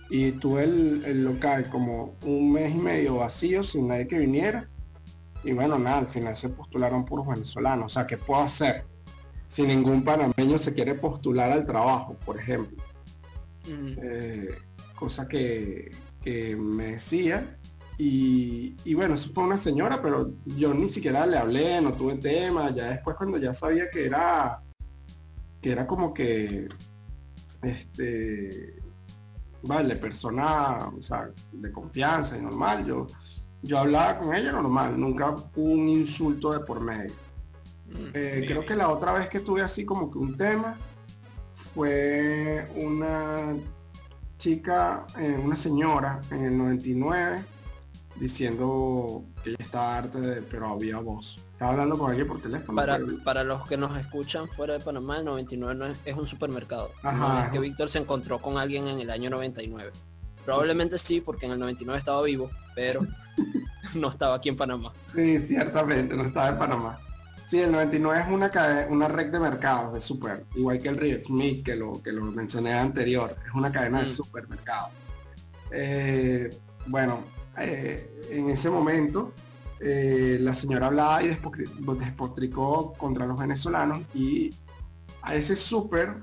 [0.09, 4.67] Y tuve el, el local como un mes y medio vacío sin nadie que viniera.
[5.43, 7.85] Y bueno, nada, al final se postularon puros venezolanos.
[7.85, 8.83] O sea, ¿qué puedo hacer?
[9.47, 12.77] Si ningún panameño se quiere postular al trabajo, por ejemplo.
[13.67, 14.53] Eh,
[14.95, 15.91] cosa que,
[16.23, 17.57] que me decía.
[17.97, 22.15] Y, y, bueno, eso fue una señora, pero yo ni siquiera le hablé, no tuve
[22.17, 22.69] tema.
[22.71, 24.61] Ya después cuando ya sabía que era,
[25.61, 26.67] que era como que,
[27.61, 28.75] este,
[29.63, 33.07] vale, persona, o sea, de confianza y normal, yo,
[33.61, 37.13] yo hablaba con ella normal, nunca un insulto de por medio.
[37.87, 40.75] Mm, eh, creo que la otra vez que tuve así como que un tema
[41.73, 43.55] fue una
[44.37, 47.43] chica, eh, una señora en el 99
[48.21, 51.37] diciendo que ella estaba harta de, pero había voz.
[51.53, 52.75] Estaba hablando con alguien por teléfono.
[52.75, 56.91] Para, para los que nos escuchan fuera de Panamá, el 99 es, un supermercado.
[57.01, 59.91] Ajá, es que Víctor se encontró con alguien en el año 99.
[60.45, 63.01] Probablemente sí, porque en el 99 estaba vivo, pero
[63.95, 64.93] no estaba aquí en Panamá.
[65.15, 66.99] Sí, ciertamente, no estaba en Panamá.
[67.47, 68.51] Sí, el 99 es una,
[68.89, 72.23] una red de mercados de super, igual que el Rio Smith, que lo, que lo
[72.25, 74.09] mencioné anterior, es una cadena de mm.
[74.09, 74.91] supermercados.
[75.71, 76.49] Eh,
[76.85, 77.23] bueno,
[77.57, 79.33] eh, en ese momento
[79.79, 84.51] eh, la señora hablaba y despotricó contra los venezolanos y
[85.23, 86.17] a ese súper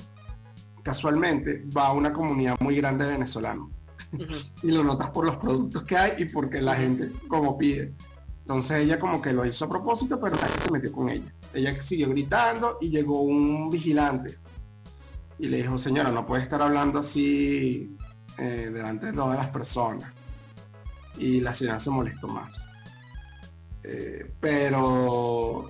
[0.82, 3.68] casualmente va una comunidad muy grande de venezolanos.
[4.62, 7.92] y lo notas por los productos que hay y porque la gente como pide.
[8.40, 11.34] Entonces ella como que lo hizo a propósito, pero nadie se metió con ella.
[11.52, 14.38] Ella siguió gritando y llegó un vigilante
[15.38, 17.96] y le dijo, señora, no puede estar hablando así
[18.38, 20.10] eh, delante de todas las personas.
[21.18, 22.62] Y la señora se molestó más.
[23.82, 25.68] Eh, pero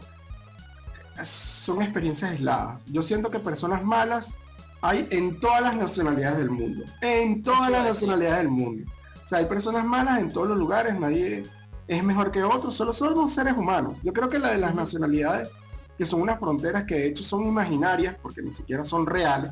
[1.24, 2.80] son experiencias aisladas.
[2.86, 4.38] Yo siento que personas malas
[4.80, 6.84] hay en todas las nacionalidades del mundo.
[7.00, 8.90] En todas las nacionalidades del mundo.
[9.24, 11.42] O sea, hay personas malas en todos los lugares, nadie
[11.86, 13.96] es mejor que otros, solo somos seres humanos.
[14.02, 15.50] Yo creo que la de las nacionalidades,
[15.96, 19.50] que son unas fronteras que de hecho son imaginarias, porque ni siquiera son reales,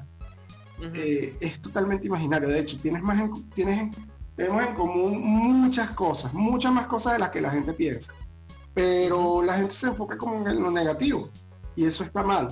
[0.95, 2.49] eh, es totalmente imaginario.
[2.49, 3.97] De hecho, tienes más tienes
[4.37, 8.13] tenemos en común muchas cosas, muchas más cosas de las que la gente piensa.
[8.75, 11.31] Pero la gente se enfoca como en lo negativo.
[11.75, 12.49] Y eso está mal.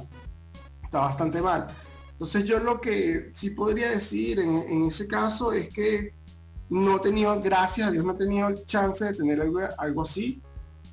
[0.82, 1.66] Está bastante mal.
[2.12, 6.14] Entonces yo lo que sí podría decir en, en ese caso es que
[6.70, 9.40] no he tenido, gracias a Dios, no he tenido chance de tener
[9.78, 10.42] algo, así.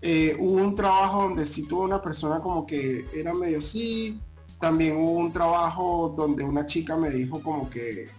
[0.01, 4.19] Eh, hubo un trabajo donde sí tuvo una persona como que era medio sí.
[4.59, 8.09] También hubo un trabajo donde una chica me dijo como que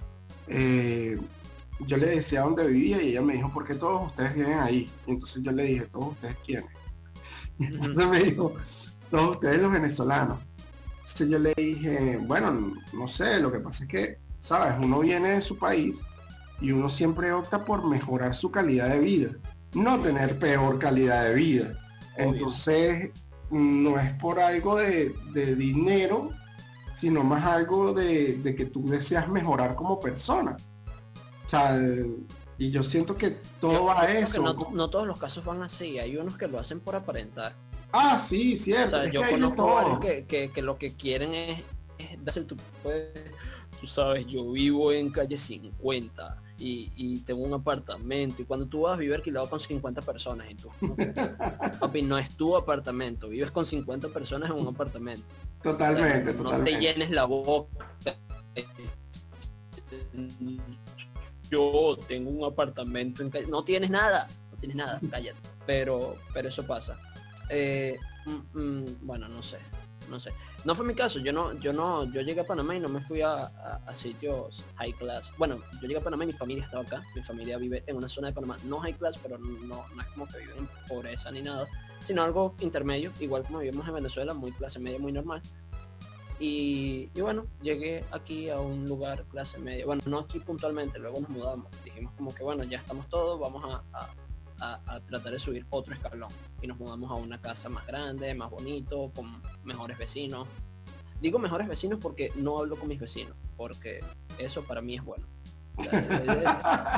[0.49, 1.21] eh,
[1.87, 4.90] yo le decía dónde vivía y ella me dijo, ¿por qué todos ustedes vienen ahí?
[5.07, 6.66] Y entonces yo le dije, ¿todos ustedes quiénes?
[7.59, 8.55] Y entonces me dijo,
[9.11, 10.38] todos ustedes los venezolanos.
[11.01, 14.75] Entonces yo le dije, bueno, no sé, lo que pasa es que, ¿sabes?
[14.83, 16.01] Uno viene de su país
[16.61, 19.31] y uno siempre opta por mejorar su calidad de vida,
[19.75, 21.73] no tener peor calidad de vida.
[22.16, 23.11] Entonces,
[23.51, 26.31] no es por algo de, dinero,
[26.95, 30.57] sino más algo de, que tú deseas mejorar como persona.
[31.53, 31.79] O sea,
[32.57, 34.43] y yo siento que todo va a eso.
[34.73, 37.53] No, todos los casos van así, hay unos que lo hacen por aparentar.
[37.93, 39.05] Ah, sí, cierto.
[39.09, 41.62] yo conozco que, que, lo que quieren es,
[42.23, 42.57] darse tu,
[43.79, 48.95] tú sabes, yo vivo en calle 50 y, tengo un apartamento y cuando tú vas
[48.95, 50.71] a vivir alquilado con 50 personas y tú,
[51.81, 55.27] papi, no es tu apartamento, vives con 50 personas en un apartamento.
[55.62, 57.87] Totalmente, no, te llenes la boca.
[61.53, 65.38] Yo tengo un apartamento en calle, no tienes nada, no tienes nada, cállate.
[65.67, 66.99] Pero, pero eso pasa.
[67.51, 69.59] Eh, mm, mm, bueno, no sé,
[70.09, 70.33] no sé.
[70.65, 73.03] No fue mi caso, yo no, yo no, yo llegué a Panamá y no me
[73.03, 73.51] fui a,
[73.93, 75.31] sitios high class.
[75.37, 77.03] Bueno, yo llegué a Panamá y mi familia estaba acá.
[77.15, 80.07] Mi familia vive en una zona de Panamá, no high class, pero no, no es
[80.15, 81.67] como que viven en pobreza ni nada,
[82.01, 85.43] sino algo intermedio, igual como vivimos en Venezuela, muy clase media, muy normal.
[86.38, 89.87] Y, bueno, llegué aquí a un lugar clase media.
[89.87, 91.68] Bueno, no aquí puntualmente, luego nos mudamos.
[91.85, 93.83] Dijimos como que bueno, ya estamos todos, vamos a,
[94.61, 98.51] a, tratar de subir otro escalón y nos mudamos a una casa más grande, más
[98.51, 100.49] bonito, con mejores vecinos.
[101.21, 104.01] Digo mejores vecinos porque no hablo con mis vecinos, porque
[104.38, 105.27] eso para mí es bueno.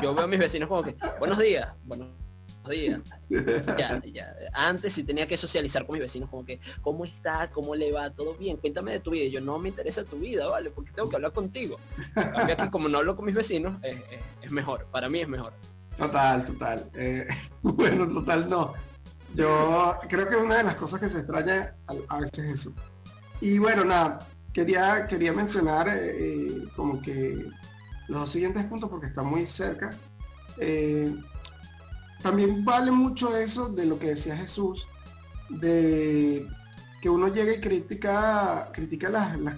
[0.01, 2.24] Yo veo a mis vecinos como que, buenos días, buenos
[2.69, 3.01] días.
[3.29, 4.35] Ya, ya.
[4.53, 7.49] Antes sí tenía que socializar con mis vecinos como que, ¿cómo está?
[7.51, 8.09] ¿Cómo le va?
[8.09, 8.57] ¿Todo bien?
[8.57, 9.27] Cuéntame de tu vida.
[9.29, 10.69] yo no me interesa tu vida, ¿vale?
[10.69, 11.77] Porque tengo que hablar contigo.
[12.71, 13.77] Como no hablo con mis vecinos,
[14.41, 14.87] es mejor.
[14.91, 15.53] Para mí es mejor.
[15.97, 16.89] Total, total.
[16.95, 17.27] Eh,
[17.61, 18.73] bueno, total no.
[19.33, 21.75] Yo creo que una de las cosas que se extraña
[22.07, 22.73] a, veces es eso.
[23.41, 24.19] Y bueno, nada,
[24.53, 27.45] quería, quería mencionar eh, como que
[28.07, 29.89] los siguientes puntos porque están muy cerca.
[30.57, 31.13] Eh,
[32.25, 34.87] también vale mucho eso de lo que decía Jesús,
[35.47, 36.47] de
[36.99, 39.55] que uno llegue y critica, critica la,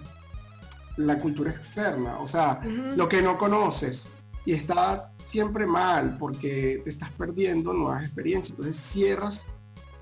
[0.97, 2.60] la, cultura externa, o sea,
[2.97, 4.10] lo que no conoces.
[4.45, 8.49] Y está siempre mal porque te estás perdiendo nuevas experiencias.
[8.49, 9.45] Entonces cierras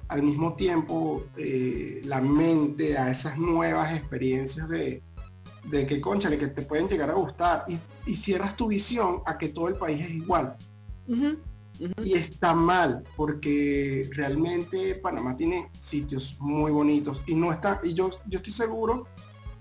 [0.08, 5.04] al mismo tiempo eh, la mente a esas nuevas experiencias de,
[5.66, 7.66] de que, conchale, que te pueden llegar a gustar
[8.08, 10.56] y, cierras tu visión a que todo el país es igual.
[12.04, 18.12] Y está mal, porque realmente Panamá tiene sitios muy bonitos y no está, y yo,
[18.28, 19.08] yo estoy seguro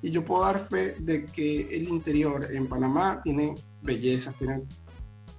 [0.00, 4.62] y yo puedo dar fe de que el interior en Panamá tiene belleza, tiene,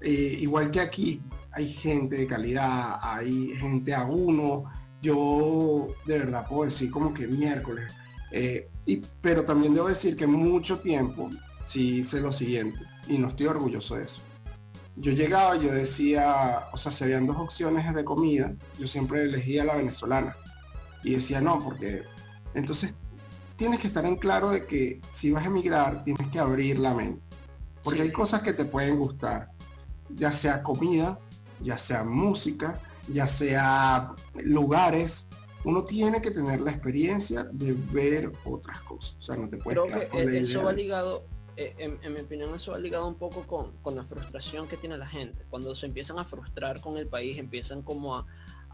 [0.01, 4.65] eh, igual que aquí, hay gente de calidad, hay gente a uno,
[5.01, 7.93] yo de verdad puedo decir como que miércoles,
[8.31, 11.29] eh, y, pero también debo decir que mucho tiempo
[11.65, 14.21] sí hice lo siguiente, y no estoy orgulloso de eso
[14.97, 19.65] yo llegaba, yo decía, o sea, se habían dos opciones de comida, yo siempre elegía
[19.65, 20.36] la venezolana.
[21.03, 22.03] Y decía, no, porque
[22.53, 22.93] entonces
[23.58, 26.93] tienes que estar en claro de que si vas a emigrar, tienes que abrir la
[26.93, 27.21] mente.
[27.84, 29.51] Porque hay cosas que te pueden gustar,
[30.10, 31.19] ya sea comida,
[31.62, 35.27] ya sea música, ya sea lugares.
[35.65, 39.17] Uno tiene que tener la experiencia de ver otras cosas.
[39.19, 41.25] O sea, no te puedes Creo que e-, eso va ligado
[41.57, 43.45] eh, en, mi opinión eso ha ligado un poco
[43.81, 45.45] con, la frustración que tiene la gente.
[45.49, 48.25] Cuando se empiezan a frustrar con el país, empiezan como a,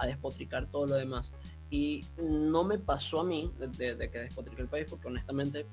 [0.05, 1.31] despotricar todo lo demás.
[1.69, 5.67] Y no me pasó a mí de, que despotrique el país, porque honestamente,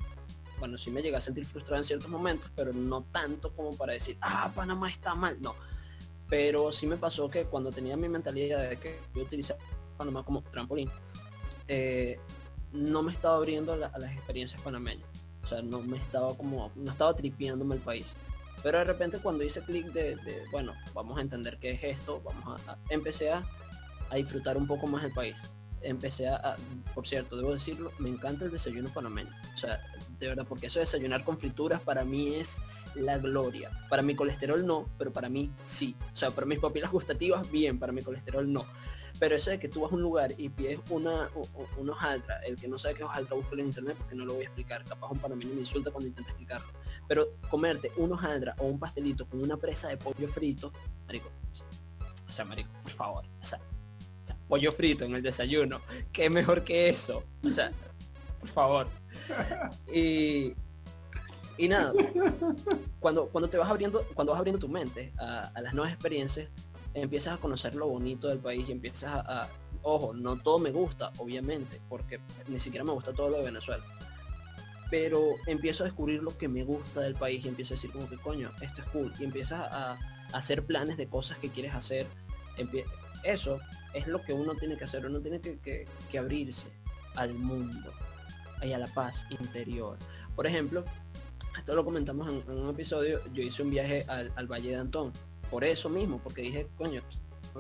[0.59, 3.95] bueno, sí me llega a sentir frustrado en ciertos momentos, pero no tanto como para
[3.95, 5.41] decir, ah, Panamá está mal.
[5.41, 5.55] No.
[6.29, 9.59] Pero sí me pasó que cuando tenía mi mentalidad de que yo utilizaba
[9.97, 10.91] Panamá como trampolín,
[11.67, 12.21] eh,
[12.73, 15.09] no me estaba abriendo a las experiencias panameñas
[15.49, 18.07] o sea, no me estaba como, no estaba tripeándome el país.
[18.63, 20.17] Pero de repente cuando hice clic de,
[20.51, 23.43] bueno, vamos a entender qué es esto, vamos a, empecé a,
[24.15, 25.37] disfrutar un poco más el país.
[25.81, 26.57] Empecé a,
[26.95, 29.31] por cierto, debo decirlo, me encanta el desayuno panameño.
[29.55, 29.81] O sea,
[30.19, 32.57] de verdad, porque eso de desayunar con frituras para mí es
[32.95, 33.71] la gloria.
[33.89, 35.95] Para mi colesterol no, pero para mí sí.
[36.13, 38.67] O sea, para mis papilas gustativas bien, para mi colesterol no.
[39.19, 41.29] Pero eso de que tú vas a un lugar y pides una,
[41.77, 44.43] un hojaldra, el que no sabe qué hojaldra, busca en internet porque no lo voy
[44.43, 44.85] a explicar.
[44.85, 46.69] Capaz un panameño me insulta cuando intenta explicarlo.
[47.09, 50.73] Pero comerte un hojaldra o un pastelito con una presa de pollo frito,
[51.07, 51.31] marico,
[52.29, 53.61] o sea, marico, por favor, o sea,
[54.47, 55.81] pollo frito en el desayuno,
[56.13, 57.25] ¿qué mejor que eso?
[57.45, 57.71] O sea,
[58.41, 58.87] por favor.
[59.93, 60.55] Y,
[61.57, 61.93] y nada,
[63.01, 66.49] cuando, cuando te vas abriendo, cuando vas abriendo tu mente a las nuevas experiencias,
[67.03, 69.49] empiezas a conocer lo bonito del país y empiezas a,
[69.83, 73.85] ojo, no todo me gusta, obviamente, porque ni siquiera me gusta todo lo de Venezuela.
[74.91, 78.09] Pero empiezo a descubrir lo que me gusta del país y empiezo a decir como
[78.09, 79.13] que coño, esto es cool.
[79.19, 79.99] Y empiezas a,
[80.33, 82.07] hacer planes de cosas que quieres hacer.
[83.23, 83.61] Eso
[83.95, 85.07] es lo que uno tiene que hacer.
[85.07, 85.87] Uno tiene que,
[86.19, 86.69] abrirse
[87.17, 87.93] al mundo
[88.63, 89.99] y a la paz interior.
[90.37, 90.85] Por ejemplo,
[91.59, 95.13] esto lo comentamos en, un episodio, yo hice un viaje al, al Valle de Antón
[95.51, 97.03] por eso mismo, porque dije, coño,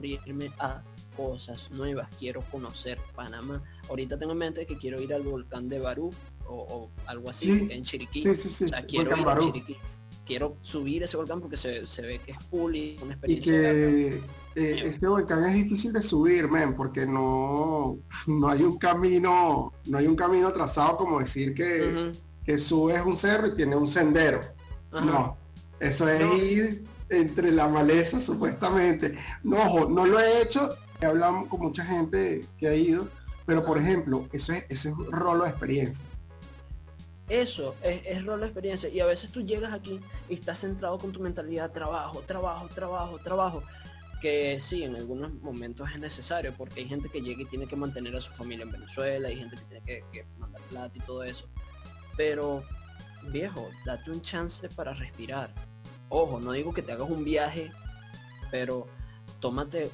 [0.02, 0.82] irme a
[1.16, 3.62] cosas nuevas, quiero conocer Panamá.
[3.88, 6.10] Ahorita tengo en mente que quiero ir al volcán de Barú
[6.46, 8.22] o, algo así, en Chiriquí.
[8.22, 8.70] Sí, sí, sí.
[8.86, 9.76] quiero ir a Chiriquí.
[10.24, 13.52] Quiero subir ese volcán porque se, ve que es cool y una experiencia.
[13.52, 14.22] Y que
[14.56, 19.98] eh, este volcán es difícil de subir, men, porque no, no hay un camino, no
[19.98, 22.12] hay un camino trazado como decir que,
[22.44, 24.40] que subes un cerro y tiene un sendero.
[24.92, 25.36] No,
[25.80, 29.16] eso es ir entre la maleza supuestamente.
[29.42, 33.08] No, no lo he hecho, he hablado con mucha gente que ha ido,
[33.46, 36.04] pero por ejemplo, eso es, ese es un rolo de experiencia.
[37.28, 40.98] Eso es, es rolo de experiencia y a veces tú llegas aquí y estás centrado
[40.98, 43.62] con tu mentalidad trabajo, trabajo, trabajo, trabajo
[44.20, 47.76] que sí, en algunos momentos es necesario, porque hay gente que llega y tiene que
[47.76, 51.22] mantener a su familia en Venezuela, hay gente que tiene que mandar plata y todo
[51.22, 51.46] eso.
[52.16, 52.64] Pero,
[53.30, 55.52] viejo, date un chance para respirar.
[56.08, 57.70] Ojo, no digo que te hagas un viaje,
[58.50, 58.86] pero
[59.40, 59.90] tómate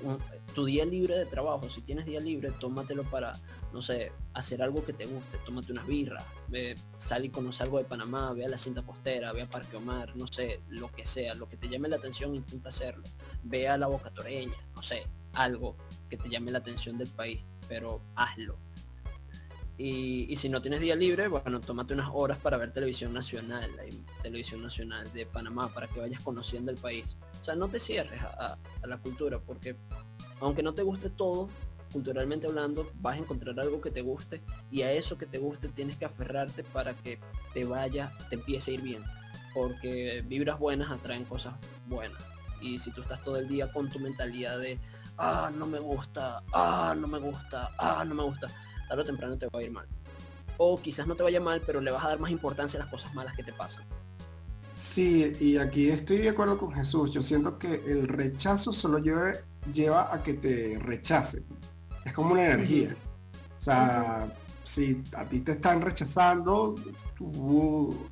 [0.55, 1.69] tu día libre de trabajo.
[1.69, 3.33] Si tienes día libre, tómatelo para,
[3.73, 5.39] no sé, hacer algo que te guste.
[5.45, 9.33] Tómate unas birras, ve, sal y conoce algo de Panamá, ve a la cinta costera,
[9.33, 12.35] ve a Parque Omar, no sé, lo que sea, lo que te llame la atención,
[12.35, 13.05] intenta hacerlo.
[13.43, 15.03] Ve a la Boca Toreña, no sé,
[15.35, 15.77] algo
[16.09, 18.57] que te llame la atención del país, pero hazlo.
[19.77, 23.69] Y, si no tienes día libre, bueno, tómate unas horas para ver televisión nacional,
[24.23, 27.17] televisión nacional de Panamá, para que vayas conociendo el país.
[27.43, 28.57] O sea, no te cierres a,
[28.87, 29.77] la cultura, porque
[30.41, 31.49] aunque no te guste todo,
[31.93, 35.69] culturalmente hablando, vas a encontrar algo que te guste y a eso que te guste
[35.69, 37.19] tienes que aferrarte para que
[37.53, 39.03] te vaya, te empiece a ir bien.
[39.55, 41.55] Porque vibras buenas atraen cosas
[41.87, 42.23] buenas.
[42.61, 44.79] Y si tú estás todo el día con tu mentalidad de,
[45.19, 48.49] ah, no me gusta, ah, no me gusta, ah, no me gusta,
[48.87, 49.87] tarde o temprano te va a ir mal.
[50.57, 52.93] O quizás no te vaya mal, pero le vas a dar más importancia a las
[52.93, 53.85] cosas malas que te pasan.
[54.77, 57.13] Sí, y aquí estoy de acuerdo con Jesús.
[57.13, 59.33] Yo siento que el rechazo solo lleva,
[59.73, 61.43] lleva a que te rechace.
[62.05, 62.95] Es como una energía.
[63.59, 64.29] O sea,
[64.65, 66.75] si a ti te están rechazando,
[67.17, 68.09] tú,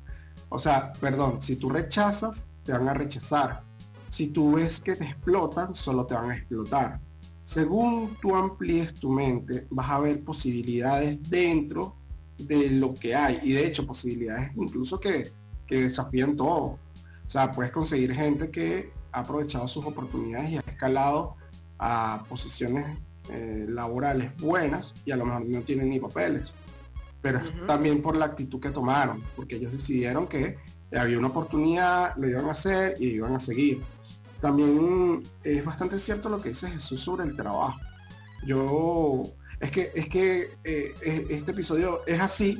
[0.49, 3.63] o sea, perdón, si tú rechazas, te van a rechazar.
[4.09, 6.99] Si tú ves que te explotan, solo te van a explotar.
[7.43, 11.95] Según tú amplíes tu mente, vas a ver posibilidades dentro
[12.37, 13.39] de lo que hay.
[13.43, 15.31] Y de hecho, posibilidades incluso que
[15.67, 16.77] que desafían todo.
[17.25, 21.35] O sea, puedes conseguir gente que ha aprovechado sus oportunidades y ha escalado
[21.79, 22.97] a posiciones
[23.29, 26.53] eh, laborales buenas y a lo mejor no tienen ni papeles.
[27.21, 30.57] Pero también por la actitud que tomaron, porque ellos decidieron que
[30.93, 33.81] había una oportunidad, lo iban a hacer y iban a seguir.
[34.43, 37.79] También es bastante cierto lo que dice Jesús sobre el trabajo.
[38.45, 39.23] Yo,
[39.61, 40.93] es que, es que eh,
[41.29, 42.59] este episodio es así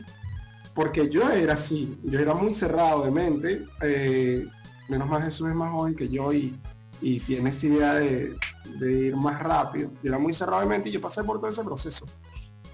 [0.73, 4.47] porque yo era así, yo era muy cerrado de mente, eh,
[4.87, 6.57] menos mal Jesús es más joven que yo y,
[7.01, 8.37] y tiene esa idea de,
[8.79, 11.65] ir más rápido, yo era muy cerrado de mente y yo pasé por todo ese
[11.65, 12.05] proceso.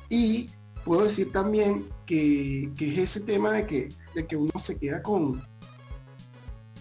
[0.07, 0.51] Y
[0.85, 5.41] puedo decir también que, es ese tema de que, de que uno se queda con,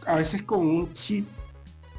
[0.04, 1.26] a veces con un chip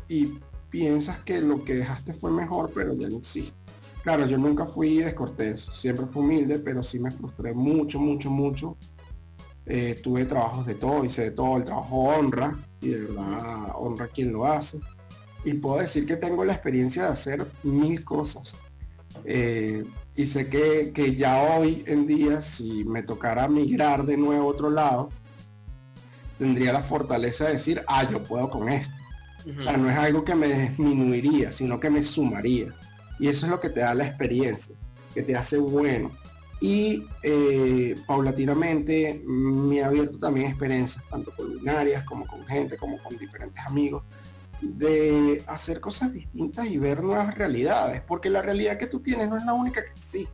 [0.09, 0.39] y
[0.69, 3.55] piensas que lo que dejaste fue mejor, pero ya no existe.
[4.03, 8.77] Claro, yo nunca fui descortés, siempre fui humilde, pero sí me frustré mucho, mucho, mucho
[9.71, 14.07] eh, tuve trabajos de todo, hice de todo, el trabajo honra, y de verdad honra
[14.07, 14.79] quien lo hace.
[15.45, 18.57] Y puedo decir que tengo la experiencia de hacer mil cosas.
[19.25, 19.85] Eh,
[20.15, 24.51] y sé que, que, ya hoy en día, si me tocara migrar de nuevo a
[24.51, 25.09] otro lado,
[26.39, 28.95] tendría la fortaleza de decir, ah, yo puedo con esto.
[29.57, 32.73] O sea, no es algo que me disminuiría, sino que me sumaría.
[33.19, 34.75] Y eso es lo que te da la experiencia,
[35.13, 36.11] que te hace bueno
[36.61, 43.17] y eh, paulatinamente me ha abierto también experiencias, tanto culinarias como con gente, como con
[43.17, 44.03] diferentes amigos,
[44.61, 49.37] de hacer cosas distintas y ver nuevas realidades, porque la realidad que tú tienes no
[49.37, 50.33] es la única que existe.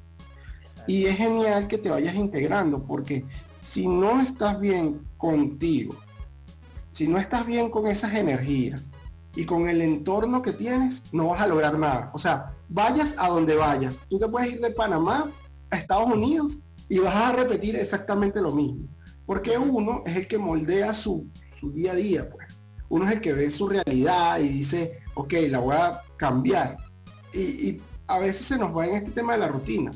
[0.87, 3.23] Y es genial que te vayas integrando, porque
[3.61, 5.95] si no estás bien contigo,
[6.91, 8.89] si no estás bien con esas energías
[9.35, 12.11] y con el entorno que tienes, no vas a lograr nada.
[12.13, 13.99] O sea, vayas a donde vayas.
[14.09, 15.29] Tú te puedes ir de Panamá
[15.71, 18.87] Estados Unidos y vas a repetir exactamente lo mismo.
[19.25, 21.27] Porque uno es el que moldea su,
[21.73, 22.47] día a día, pues.
[22.87, 26.77] Uno es el que ve su realidad y dice, ok, la voy a cambiar.
[27.33, 29.89] Y, a veces se nos va en este tema de la rutina.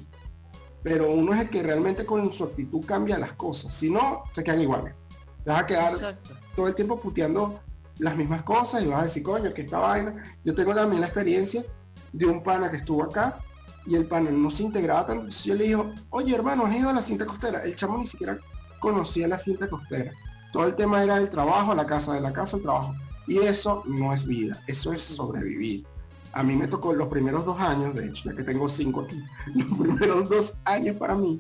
[0.82, 3.76] Pero uno es el que realmente con su actitud cambia las cosas.
[3.76, 4.96] Si no, se quedan iguales.
[5.44, 6.20] Te vas a quedar
[6.56, 7.60] todo el tiempo puteando
[8.00, 10.24] las mismas cosas y vas a decir, coño, que esta vaina.
[10.44, 11.64] Yo tengo también la experiencia
[12.12, 13.38] de un pana que estuvo acá
[13.86, 15.28] y el panel no se integraba tanto.
[15.30, 17.64] yo le digo, oye hermano, ¿has ido a la cinta costera?
[17.64, 18.38] El chamo ni siquiera
[18.80, 20.12] conocía la cinta costera.
[20.52, 22.96] Todo el tema era el trabajo, la casa, de la casa, el trabajo.
[23.28, 25.86] Y eso no es vida, eso es sobrevivir.
[26.34, 29.24] A mí me tocó los primeros dos años, de hecho, ya que tengo cinco aquí,
[29.56, 31.38] los primeros dos años para mí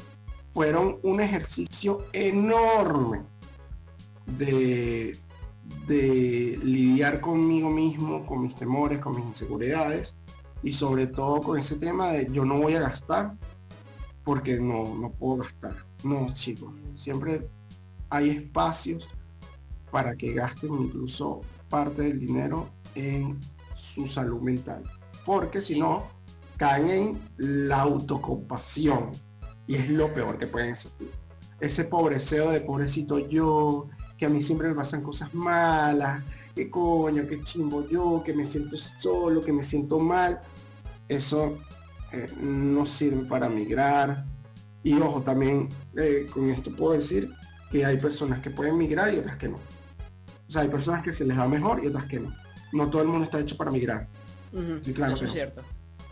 [0.53, 3.21] fueron un ejercicio enorme
[4.37, 5.17] de,
[5.87, 10.15] de lidiar conmigo mismo, con mis temores, con mis inseguridades
[10.63, 13.35] y sobre todo con ese tema de yo no voy a gastar
[14.23, 15.75] porque no, no puedo gastar.
[16.03, 17.49] No, chicos, siempre
[18.09, 19.07] hay espacios
[19.91, 23.39] para que gasten incluso parte del dinero en
[23.75, 24.83] su salud mental.
[25.25, 26.07] Porque si no,
[26.57, 29.11] caen en la autocompasión.
[29.67, 31.11] Y es lo peor que pueden sentir.
[31.59, 33.85] Ese pobreceo de pobrecito yo,
[34.19, 36.21] que a mí siempre me pasan cosas malas,
[36.53, 40.41] qué coño, qué chimbo yo, que me siento solo, que me siento mal.
[41.07, 41.57] Eso
[42.11, 44.25] eh, no sirve para migrar.
[44.83, 47.31] Y ojo, también eh, con esto puedo decir
[47.71, 49.57] que hay personas que pueden migrar y otras que no.
[50.47, 52.33] O sea, hay personas que se les va mejor y otras que no.
[52.73, 54.07] No todo el mundo está hecho para migrar.
[54.83, 55.61] sí, claro Eso es cierto.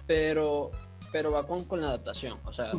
[0.05, 0.71] Pero,
[1.11, 2.39] pero va con, con la adaptación.
[2.45, 2.71] O sea,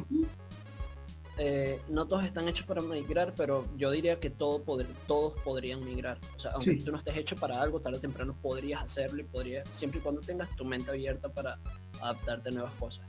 [1.40, 4.60] eh, no todos están hechos para migrar, pero yo diría que todo
[5.06, 6.18] todos podrían migrar.
[6.36, 9.24] O sea, aunque tú no estés hecho para algo, tarde o temprano podrías hacerlo y
[9.24, 11.60] podrías, siempre y cuando tengas tu mente abierta para
[12.00, 13.06] adaptarte a nuevas cosas.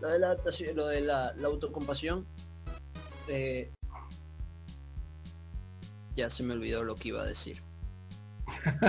[0.00, 2.24] Lo de la adaptación, lo de la, autocompasión,
[3.26, 3.72] eh,
[6.14, 7.60] ya se me olvidó lo que iba a decir.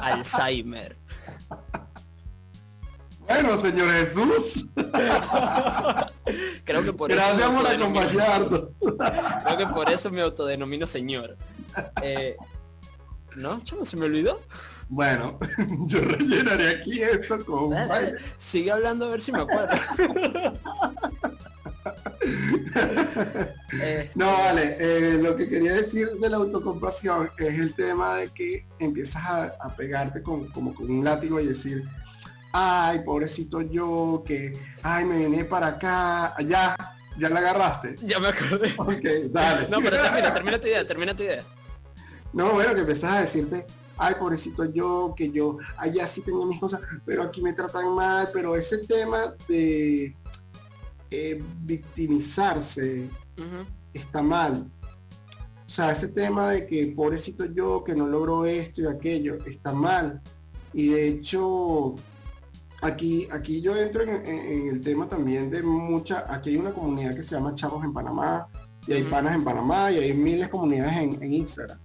[0.00, 0.96] Alzheimer.
[3.26, 4.66] Bueno, señor Jesús.
[6.64, 8.66] Creo que por Gracias eso por acompañarnos.
[9.44, 11.36] Creo que por eso me autodenomino señor.
[12.02, 12.36] Eh,
[13.36, 13.62] ¿No?
[13.64, 14.40] Chamo, se me olvidó.
[14.88, 15.38] Bueno,
[15.86, 18.12] yo rellenaré aquí esto con Dale, dale.
[18.38, 19.76] Sigue hablando a ver si me acuerdo.
[23.82, 28.28] Eh, No, vale, eh, lo que quería decir de la autocompasión es el tema de
[28.28, 31.84] que empiezas a, a pegarte con, como con un látigo y decir,
[32.58, 34.52] ay, pobrecito yo, que,
[34.82, 36.76] ay, me vine para acá, ya,
[37.16, 37.94] ya la agarraste.
[38.02, 38.74] ya me acordé.
[38.76, 39.68] Ok, dale.
[39.68, 41.44] No, pero termina, termina tu idea, termina tu idea.
[42.32, 43.64] No, bueno, que empezás a decirte,
[43.96, 48.28] ay, pobrecito yo, que yo allá sí tenía mis cosas, pero aquí me tratan mal,
[48.32, 50.14] pero ese tema de
[51.10, 53.08] eh, victimizarse
[53.92, 54.66] está mal.
[55.64, 59.72] O sea, ese tema de que pobrecito yo, que no logro esto y aquello, está
[59.72, 60.20] mal.
[60.72, 61.94] Y de hecho,
[62.82, 66.70] aquí, aquí yo entro en, en- en el tema también de mucha, aquí hay una
[66.72, 68.46] comunidad que se llama Chavos en Panamá,
[68.86, 71.78] y hay panas en Panamá, y hay miles de comunidades en, en Instagram.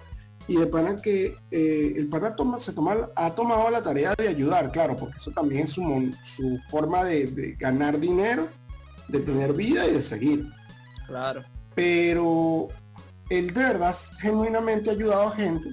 [0.47, 4.27] Y de pana que eh, el pana toma, se toma, ha tomado la tarea de
[4.27, 8.47] ayudar, claro, porque eso también es su, mon- su forma de, de ganar dinero,
[9.07, 10.47] de tener vida y de seguir
[11.07, 11.43] Claro.
[11.75, 12.69] pero
[13.29, 15.69] él de verdad genuinamente ha ayudado a gente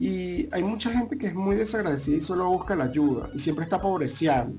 [0.00, 3.64] y hay mucha gente que es muy desagradecida y solo busca la ayuda y siempre
[3.64, 4.58] está pobreciando.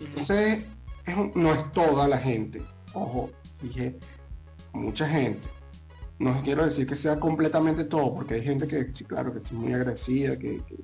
[0.00, 0.64] Entonces,
[1.06, 2.62] es un- no es toda la gente.
[2.94, 3.30] Ojo,
[3.62, 3.96] dije,
[4.72, 5.46] mucha gente.
[6.18, 9.52] No quiero decir que sea completamente todo, porque hay gente que sí, claro, que es
[9.52, 10.82] muy agradecida, que, que-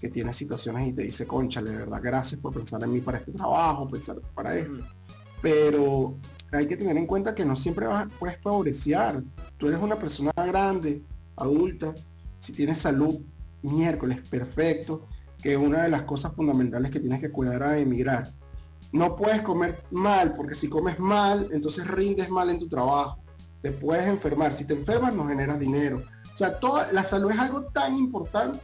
[0.00, 3.18] que tiene situaciones y te dice, concha, de verdad, gracias por pensar en mí para
[3.18, 4.74] este trabajo, pensar para esto
[5.42, 6.16] pero
[6.52, 9.22] hay que tener en cuenta que no siempre vas, puedes favoreciar.
[9.56, 11.02] Tú eres una persona grande,
[11.36, 11.94] adulta,
[12.40, 13.20] si tienes salud,
[13.62, 15.06] miércoles, perfecto,
[15.40, 18.28] que es una de las cosas fundamentales que tienes que cuidar a emigrar.
[18.92, 23.22] No puedes comer mal, porque si comes mal, entonces rindes mal en tu trabajo.
[23.62, 24.52] Te puedes enfermar.
[24.52, 26.02] Si te enfermas, no generas dinero.
[26.32, 28.58] O sea, toda, la salud es algo tan importante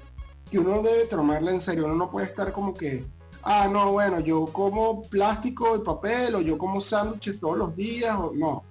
[0.51, 1.85] que uno debe tomarla en serio.
[1.85, 3.05] Uno no puede estar como que,
[3.43, 8.16] ah, no, bueno, yo como plástico y papel o yo como sándwiches todos los días
[8.16, 8.64] o no.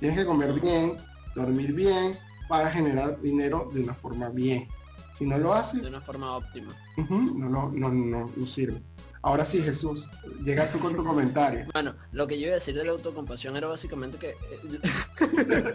[0.00, 0.96] Tienes que comer bien,
[1.34, 2.18] dormir bien
[2.48, 4.68] para generar dinero de una forma bien.
[5.14, 6.72] Si no lo haces, De una forma óptima.
[7.08, 8.82] no, no, no, no, no sirve.
[9.22, 10.06] Ahora sí, Jesús,
[10.44, 11.66] llega tú con tu comentario.
[11.72, 15.74] Bueno, lo que yo iba a decir de la autocompasión era básicamente que eh,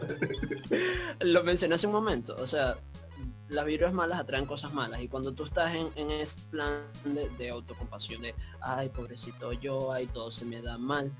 [1.25, 2.77] lo mencioné hace un momento, o sea,
[3.49, 7.29] las vibras malas atraen cosas malas y cuando tú estás en, en ese plan de,
[7.37, 11.11] de autocompasión de ay pobrecito yo, ay todo se me da mal,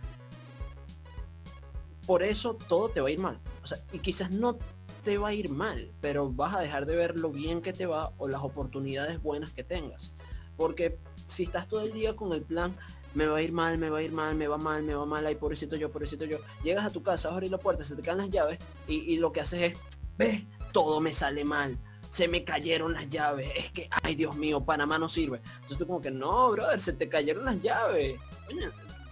[2.08, 4.58] por eso todo te va a ir mal, o sea, y quizás no
[5.04, 7.86] te va a ir mal, pero vas a dejar de ver lo bien que te
[7.86, 10.14] va o las oportunidades buenas que tengas,
[10.58, 12.76] porque si estás todo el día con el plan
[13.14, 15.06] me va a ir mal, me va a ir mal, me va mal, me va
[15.06, 16.38] mal, ay pobrecito yo, pobrecito yo.
[16.64, 19.32] Llegas a tu casa, vas abrir la puerta, se te caen las llaves y, lo
[19.32, 19.80] que haces es,
[20.18, 21.78] ves, todo me sale mal,
[22.10, 25.42] se me cayeron las llaves, es que, ay Dios mío, Panamá no sirve.
[25.56, 28.20] Entonces tú como que, no, brother, se te cayeron las llaves,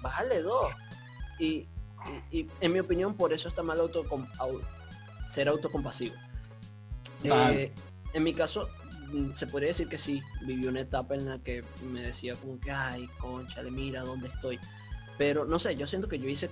[0.02, 0.72] bájale dos.
[1.40, 1.68] Y,
[2.32, 4.62] en mi opinión por eso está mal autocom- au-
[5.30, 6.16] ser autocompasivo.
[7.24, 7.64] Vale.
[7.64, 7.72] Eh,
[8.14, 8.70] en mi caso,
[9.12, 12.60] mm, se podría decir que sí, viví una etapa en la que me decía como
[12.60, 14.60] que, ay, conchale, mira dónde estoy.
[15.18, 16.50] Pero no sé, yo siento que yo hice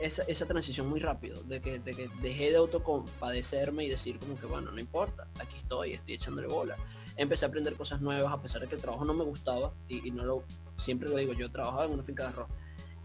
[0.00, 4.38] esa, esa transición muy rápido, de que, de que dejé de autocompadecerme y decir como
[4.38, 6.76] que, bueno, no importa, aquí estoy, estoy echándole bola.
[7.16, 10.08] Empecé a aprender cosas nuevas a pesar de que el trabajo no me gustaba y,
[10.08, 10.44] y no lo,
[10.78, 12.48] siempre lo digo, yo trabajaba en una finca de arroz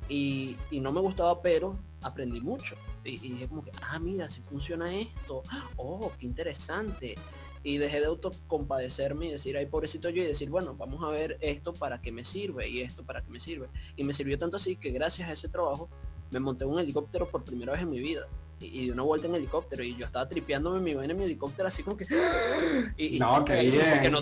[0.09, 2.75] y, y no me gustaba, pero aprendí mucho.
[3.07, 5.43] Y, y dije como que, ah, mira, si funciona esto,
[5.77, 7.15] oh, qué interesante.
[7.63, 11.37] Y dejé de autocompadecerme y decir, ay, pobrecito yo, y decir, bueno, vamos a ver
[11.41, 13.67] esto para qué me sirve y esto para qué me sirve.
[13.95, 15.89] Y me sirvió tanto así que gracias a ese trabajo
[16.31, 18.27] me monté un helicóptero por primera vez en mi vida.
[18.59, 21.67] Y, y una vuelta en helicóptero y yo estaba tripeándome mi vaina en mi helicóptero
[21.67, 22.05] así como que...
[22.97, 23.45] Y, No,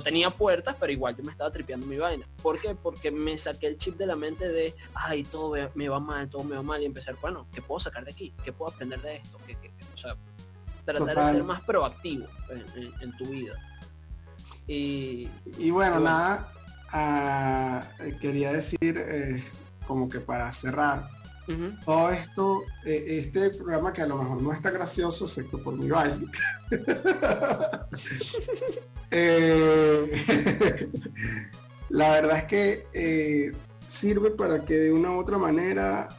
[0.04, 2.28] tenía puertas, pero igual yo me estaba tripeando mi vaina.
[2.42, 2.76] ¿Por qué?
[2.76, 6.44] Porque me saqué el chip de la mente de, ay, todo me- va mal, todo
[6.44, 8.34] me va mal, y empezar, bueno, ¿qué puedo sacar de aquí?
[8.44, 9.38] ¿Qué puedo aprender de esto?
[9.48, 9.86] ¿Qué- qué- qué?
[9.94, 10.16] O sea,
[10.84, 11.26] tratar Total.
[11.28, 13.54] de ser más proactivo en, en- en tu vida.
[14.68, 16.00] Y Y bueno, Bueno.
[16.02, 16.52] nada,
[16.92, 17.84] ah,
[18.20, 19.44] quería decir, eh,
[19.88, 21.08] como que para cerrar,
[21.84, 25.90] todo esto, eh, este programa que a lo mejor no está gracioso, excepto por mi
[25.90, 26.28] baile.
[29.12, 30.26] Eh,
[31.90, 33.52] la verdad es que eh,
[33.88, 36.10] sirve para que de una u otra manera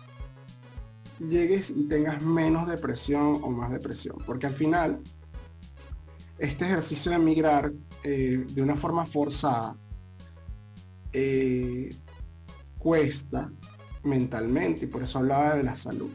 [1.18, 4.16] llegues y tengas menos depresión o más depresión.
[4.24, 5.00] Porque al final,
[6.38, 7.72] este ejercicio de emigrar
[8.04, 9.76] eh, de una forma forzada,
[12.78, 13.50] cuesta
[14.06, 16.10] mentalmente, y por eso hablaba de la salud.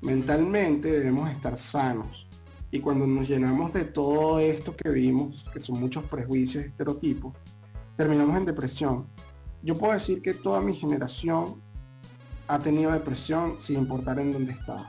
[0.00, 2.26] Mentalmente debemos estar sanos.
[2.70, 7.34] Y cuando nos llenamos de todo esto que vimos, que son muchos prejuicios, estereotipos,
[7.96, 9.06] terminamos en depresión.
[9.62, 11.62] Yo puedo decir que toda mi generación
[12.48, 14.88] ha tenido depresión sin importar en dónde estaba.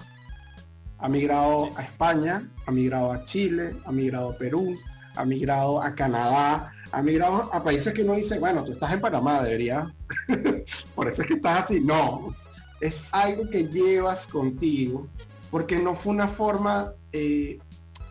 [0.97, 4.76] Ha migrado a España, ha migrado a Chile, ha migrado a Perú,
[5.16, 9.02] ha migrado a Canadá, ha migrado a países que uno dice, bueno, tú estás en
[9.02, 9.93] Panamá, debería.
[10.96, 11.82] Por eso es que estás así.
[11.82, 12.34] No,
[12.80, 15.06] es algo que llevas contigo,
[15.52, 17.60] porque no fue una forma eh,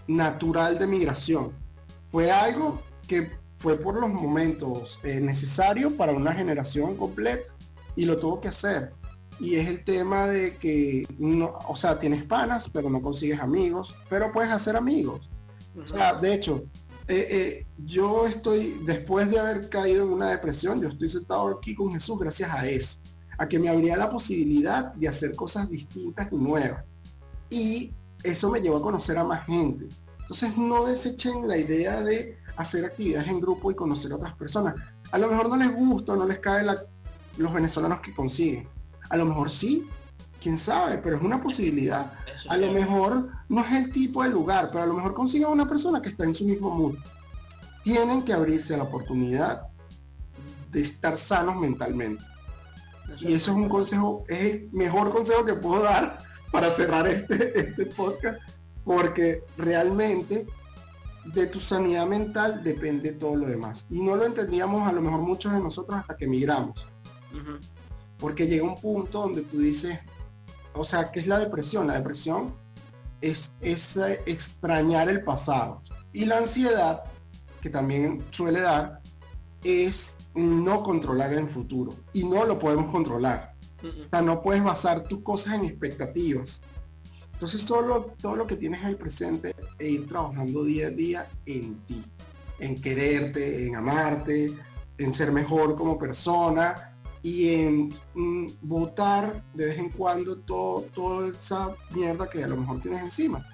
[0.06, 1.52] natural de migración.
[2.12, 7.44] Fue algo que fue por los momentos eh, necesarios para una generación completa
[7.96, 8.90] y lo tuvo que hacer.
[9.40, 13.96] Y es el tema de que, no, o sea, tienes panas, pero no consigues amigos,
[14.10, 15.26] pero puedes hacer amigos.
[15.82, 16.64] O sea, de hecho,
[17.06, 21.74] eh, eh, yo estoy, después de haber caído en una depresión, yo estoy sentado aquí
[21.74, 22.98] con Jesús gracias a eso,
[23.36, 26.82] a que me abría la posibilidad de hacer cosas distintas y nuevas.
[27.50, 27.92] Y
[28.22, 29.86] eso me llevó a conocer a más gente.
[30.20, 34.74] Entonces no desechen la idea de hacer actividades en grupo y conocer a otras personas.
[35.12, 36.64] A lo mejor no les gusta, no les cae
[37.36, 38.66] los venezolanos que consiguen.
[39.10, 39.86] A lo mejor sí,
[40.44, 42.12] quién sabe, pero es una posibilidad.
[42.50, 45.66] a lo mejor no es el tipo de lugar, pero a lo mejor consiguen una
[45.66, 46.98] persona que está en su mismo mundo.
[47.82, 49.62] Tienen que abrirse a la oportunidad
[50.70, 52.22] de estar sanos mentalmente.
[53.20, 56.18] y eso es un consejo, es el mejor consejo que puedo dar
[56.52, 58.38] para cerrar este, este podcast,
[58.84, 60.46] porque realmente
[61.24, 63.86] de tu sanidad mental depende todo lo demás.
[63.88, 66.86] Y no lo entendíamos a lo mejor muchos de nosotros hasta que emigramos.
[68.18, 69.98] Porque llega un punto donde tú dices,
[70.74, 71.86] o sea, ¿qué es la depresión?
[71.86, 72.54] La depresión
[73.20, 73.96] es, es
[74.26, 75.82] extrañar el pasado.
[76.12, 77.04] Y la ansiedad,
[77.60, 79.00] que también suele dar,
[79.62, 81.92] es no controlar el futuro.
[82.12, 83.54] Y no lo podemos controlar.
[83.82, 86.60] O sea, no puedes basar tus cosas en expectativas.
[87.32, 91.76] Entonces solo todo lo que tienes ahí presente e ir trabajando día a día en
[91.80, 92.02] ti,
[92.60, 94.54] en quererte, en amarte,
[94.98, 96.93] en ser mejor como persona
[97.24, 102.58] y en mm, votar de vez en cuando todo, toda esa mierda que a lo
[102.58, 103.44] mejor tienes encima.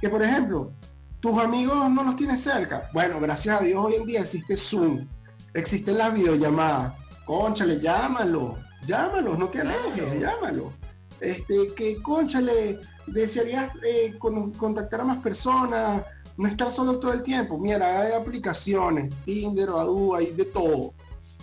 [0.00, 0.72] Que por ejemplo,
[1.20, 2.90] tus amigos no los tienes cerca.
[2.92, 5.06] Bueno, gracias a Dios hoy en día existe Zoom,
[5.54, 6.92] existen las videollamadas.
[7.24, 10.72] Conchale, llámalo, llámalo, no te alejes, llámalo.
[11.20, 16.02] Este, que conchale, desearías eh, contactar a más personas,
[16.36, 17.58] no estar solo todo el tiempo.
[17.58, 20.94] Mira, hay aplicaciones, Tinder, Adu, hay de todo.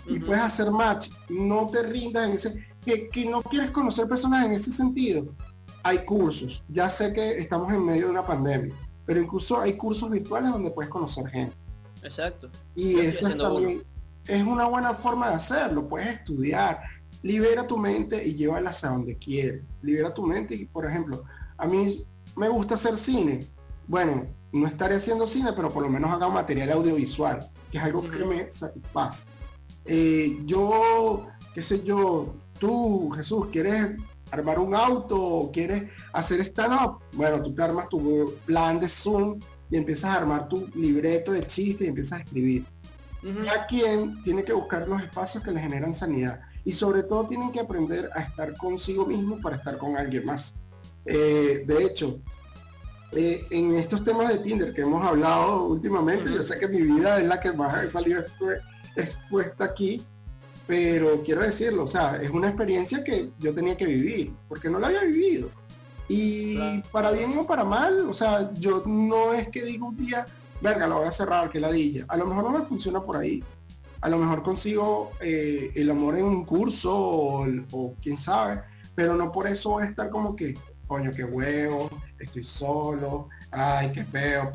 [0.07, 1.09] Y puedes hacer match.
[1.29, 2.67] No te rindas en ese...
[2.83, 5.25] Que, que no quieres conocer personas en ese sentido.
[5.83, 6.63] Hay cursos.
[6.69, 8.73] Ya sé que estamos en medio de una pandemia,
[9.05, 11.55] pero incluso hay cursos virtuales donde puedes conocer gente.
[12.01, 12.49] Exacto.
[12.75, 13.81] Y eso también
[14.25, 15.87] es una buena forma de hacerlo.
[15.87, 16.81] Puedes estudiar,
[17.23, 19.63] libera tu mente y llévala hacia donde quieres.
[19.81, 21.23] Libera tu mente y, por ejemplo,
[21.57, 22.05] a mí
[22.35, 23.45] me gusta hacer cine.
[23.87, 27.39] Bueno, no estaré haciendo cine, pero por lo menos haga material audiovisual,
[27.71, 29.25] que es algo que me satisface.
[29.85, 33.91] Eh, yo, qué sé yo, tú, Jesús, ¿quieres
[34.31, 35.49] armar un auto?
[35.53, 36.99] ¿Quieres hacer stand-up?
[37.13, 39.39] Bueno, tú te armas tu plan de Zoom
[39.69, 42.65] y empiezas a armar tu libreto de chiste y empiezas a escribir.
[43.53, 47.51] A quien tiene que buscar los espacios que le generan sanidad y sobre todo tienen
[47.51, 50.53] que aprender a estar consigo mismo para estar con alguien más.
[51.05, 52.19] Eh, de hecho,
[53.13, 57.19] eh, en estos temas de Tinder que hemos hablado últimamente, yo sé que mi vida
[57.19, 58.21] es la que más ha salido
[59.01, 60.01] expuesta aquí,
[60.65, 64.79] pero quiero decirlo, o sea, es una experiencia que yo tenía que vivir, porque no
[64.79, 65.49] la había vivido.
[66.09, 70.25] Y para bien o para mal, o sea, yo no es que digo un día,
[70.61, 72.05] verga, lo voy a cerrar, que ladilla.
[72.07, 73.43] A lo mejor no me funciona por ahí.
[74.01, 78.61] A lo mejor consigo eh, el amor en un curso o, o quién sabe,
[78.95, 80.53] pero no por eso voy a estar como que,
[80.87, 81.89] coño, qué huevo,
[82.19, 84.51] estoy solo, ay, qué feo.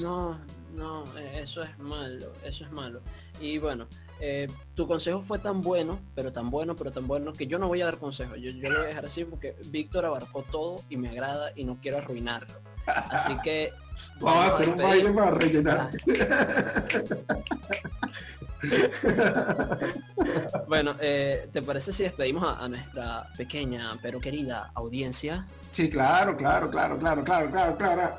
[0.00, 0.38] No,
[0.74, 3.00] no, e, eso es malo, eso es malo.
[3.40, 3.86] Y bueno,
[4.20, 7.68] eh, tu consejo fue tan bueno, pero tan bueno, pero tan bueno, que yo no
[7.68, 8.36] voy a dar consejo.
[8.36, 11.64] Yo, yo lo voy a dejar así porque Víctor abarcó todo y me agrada y
[11.64, 12.54] no quiero arruinarlo.
[12.86, 13.72] Así que...
[14.20, 15.90] Vamos a hacer un baile para rellenar.
[20.68, 25.46] bueno, eh, ¿te parece si despedimos a, nuestra pequeña pero querida audiencia?
[25.70, 28.18] Sí, claro, claro, claro, claro, claro, claro, claro.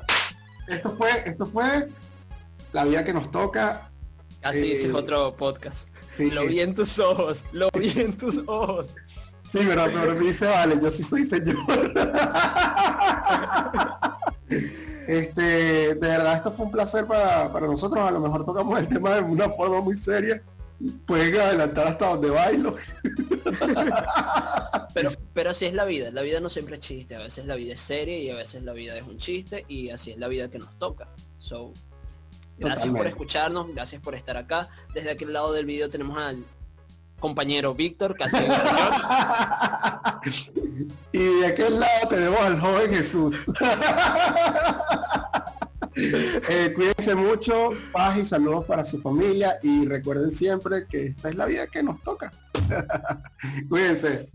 [0.66, 1.88] Esto fue, esto fue
[2.72, 3.87] la vida que nos toca.
[4.42, 5.88] Así ese es eh, otro podcast.
[6.18, 8.88] lo vi en tus ojos, lo vi en tus ojos.
[9.50, 11.56] Sí, pero, pero me dice, vale, yo sí soy señor.
[15.08, 18.06] Este, de verdad, esto fue un placer para, nosotros.
[18.06, 20.42] A lo mejor tocamos el tema de una forma muy seria,
[21.06, 22.74] pueden adelantar hasta donde bailo.
[24.94, 27.54] pero, pero así es la vida, la vida no siempre es chiste, a veces la
[27.54, 30.28] vida es seria y a veces la vida es un chiste y así es la
[30.28, 31.08] vida que nos toca.
[31.38, 31.72] So,
[32.58, 34.68] gracias por escucharnos, gracias por estar acá.
[34.94, 36.44] Desde aquel lado del video tenemos al
[37.18, 38.56] compañero Víctor, casi señor.
[41.12, 43.46] y de aquel lado tenemos al joven Jesús.
[46.00, 51.34] Eh, cuídense mucho, paz y saludos para su familia y recuerden siempre que esta es
[51.34, 52.30] la vida que nos toca.
[53.68, 54.30] cuídense.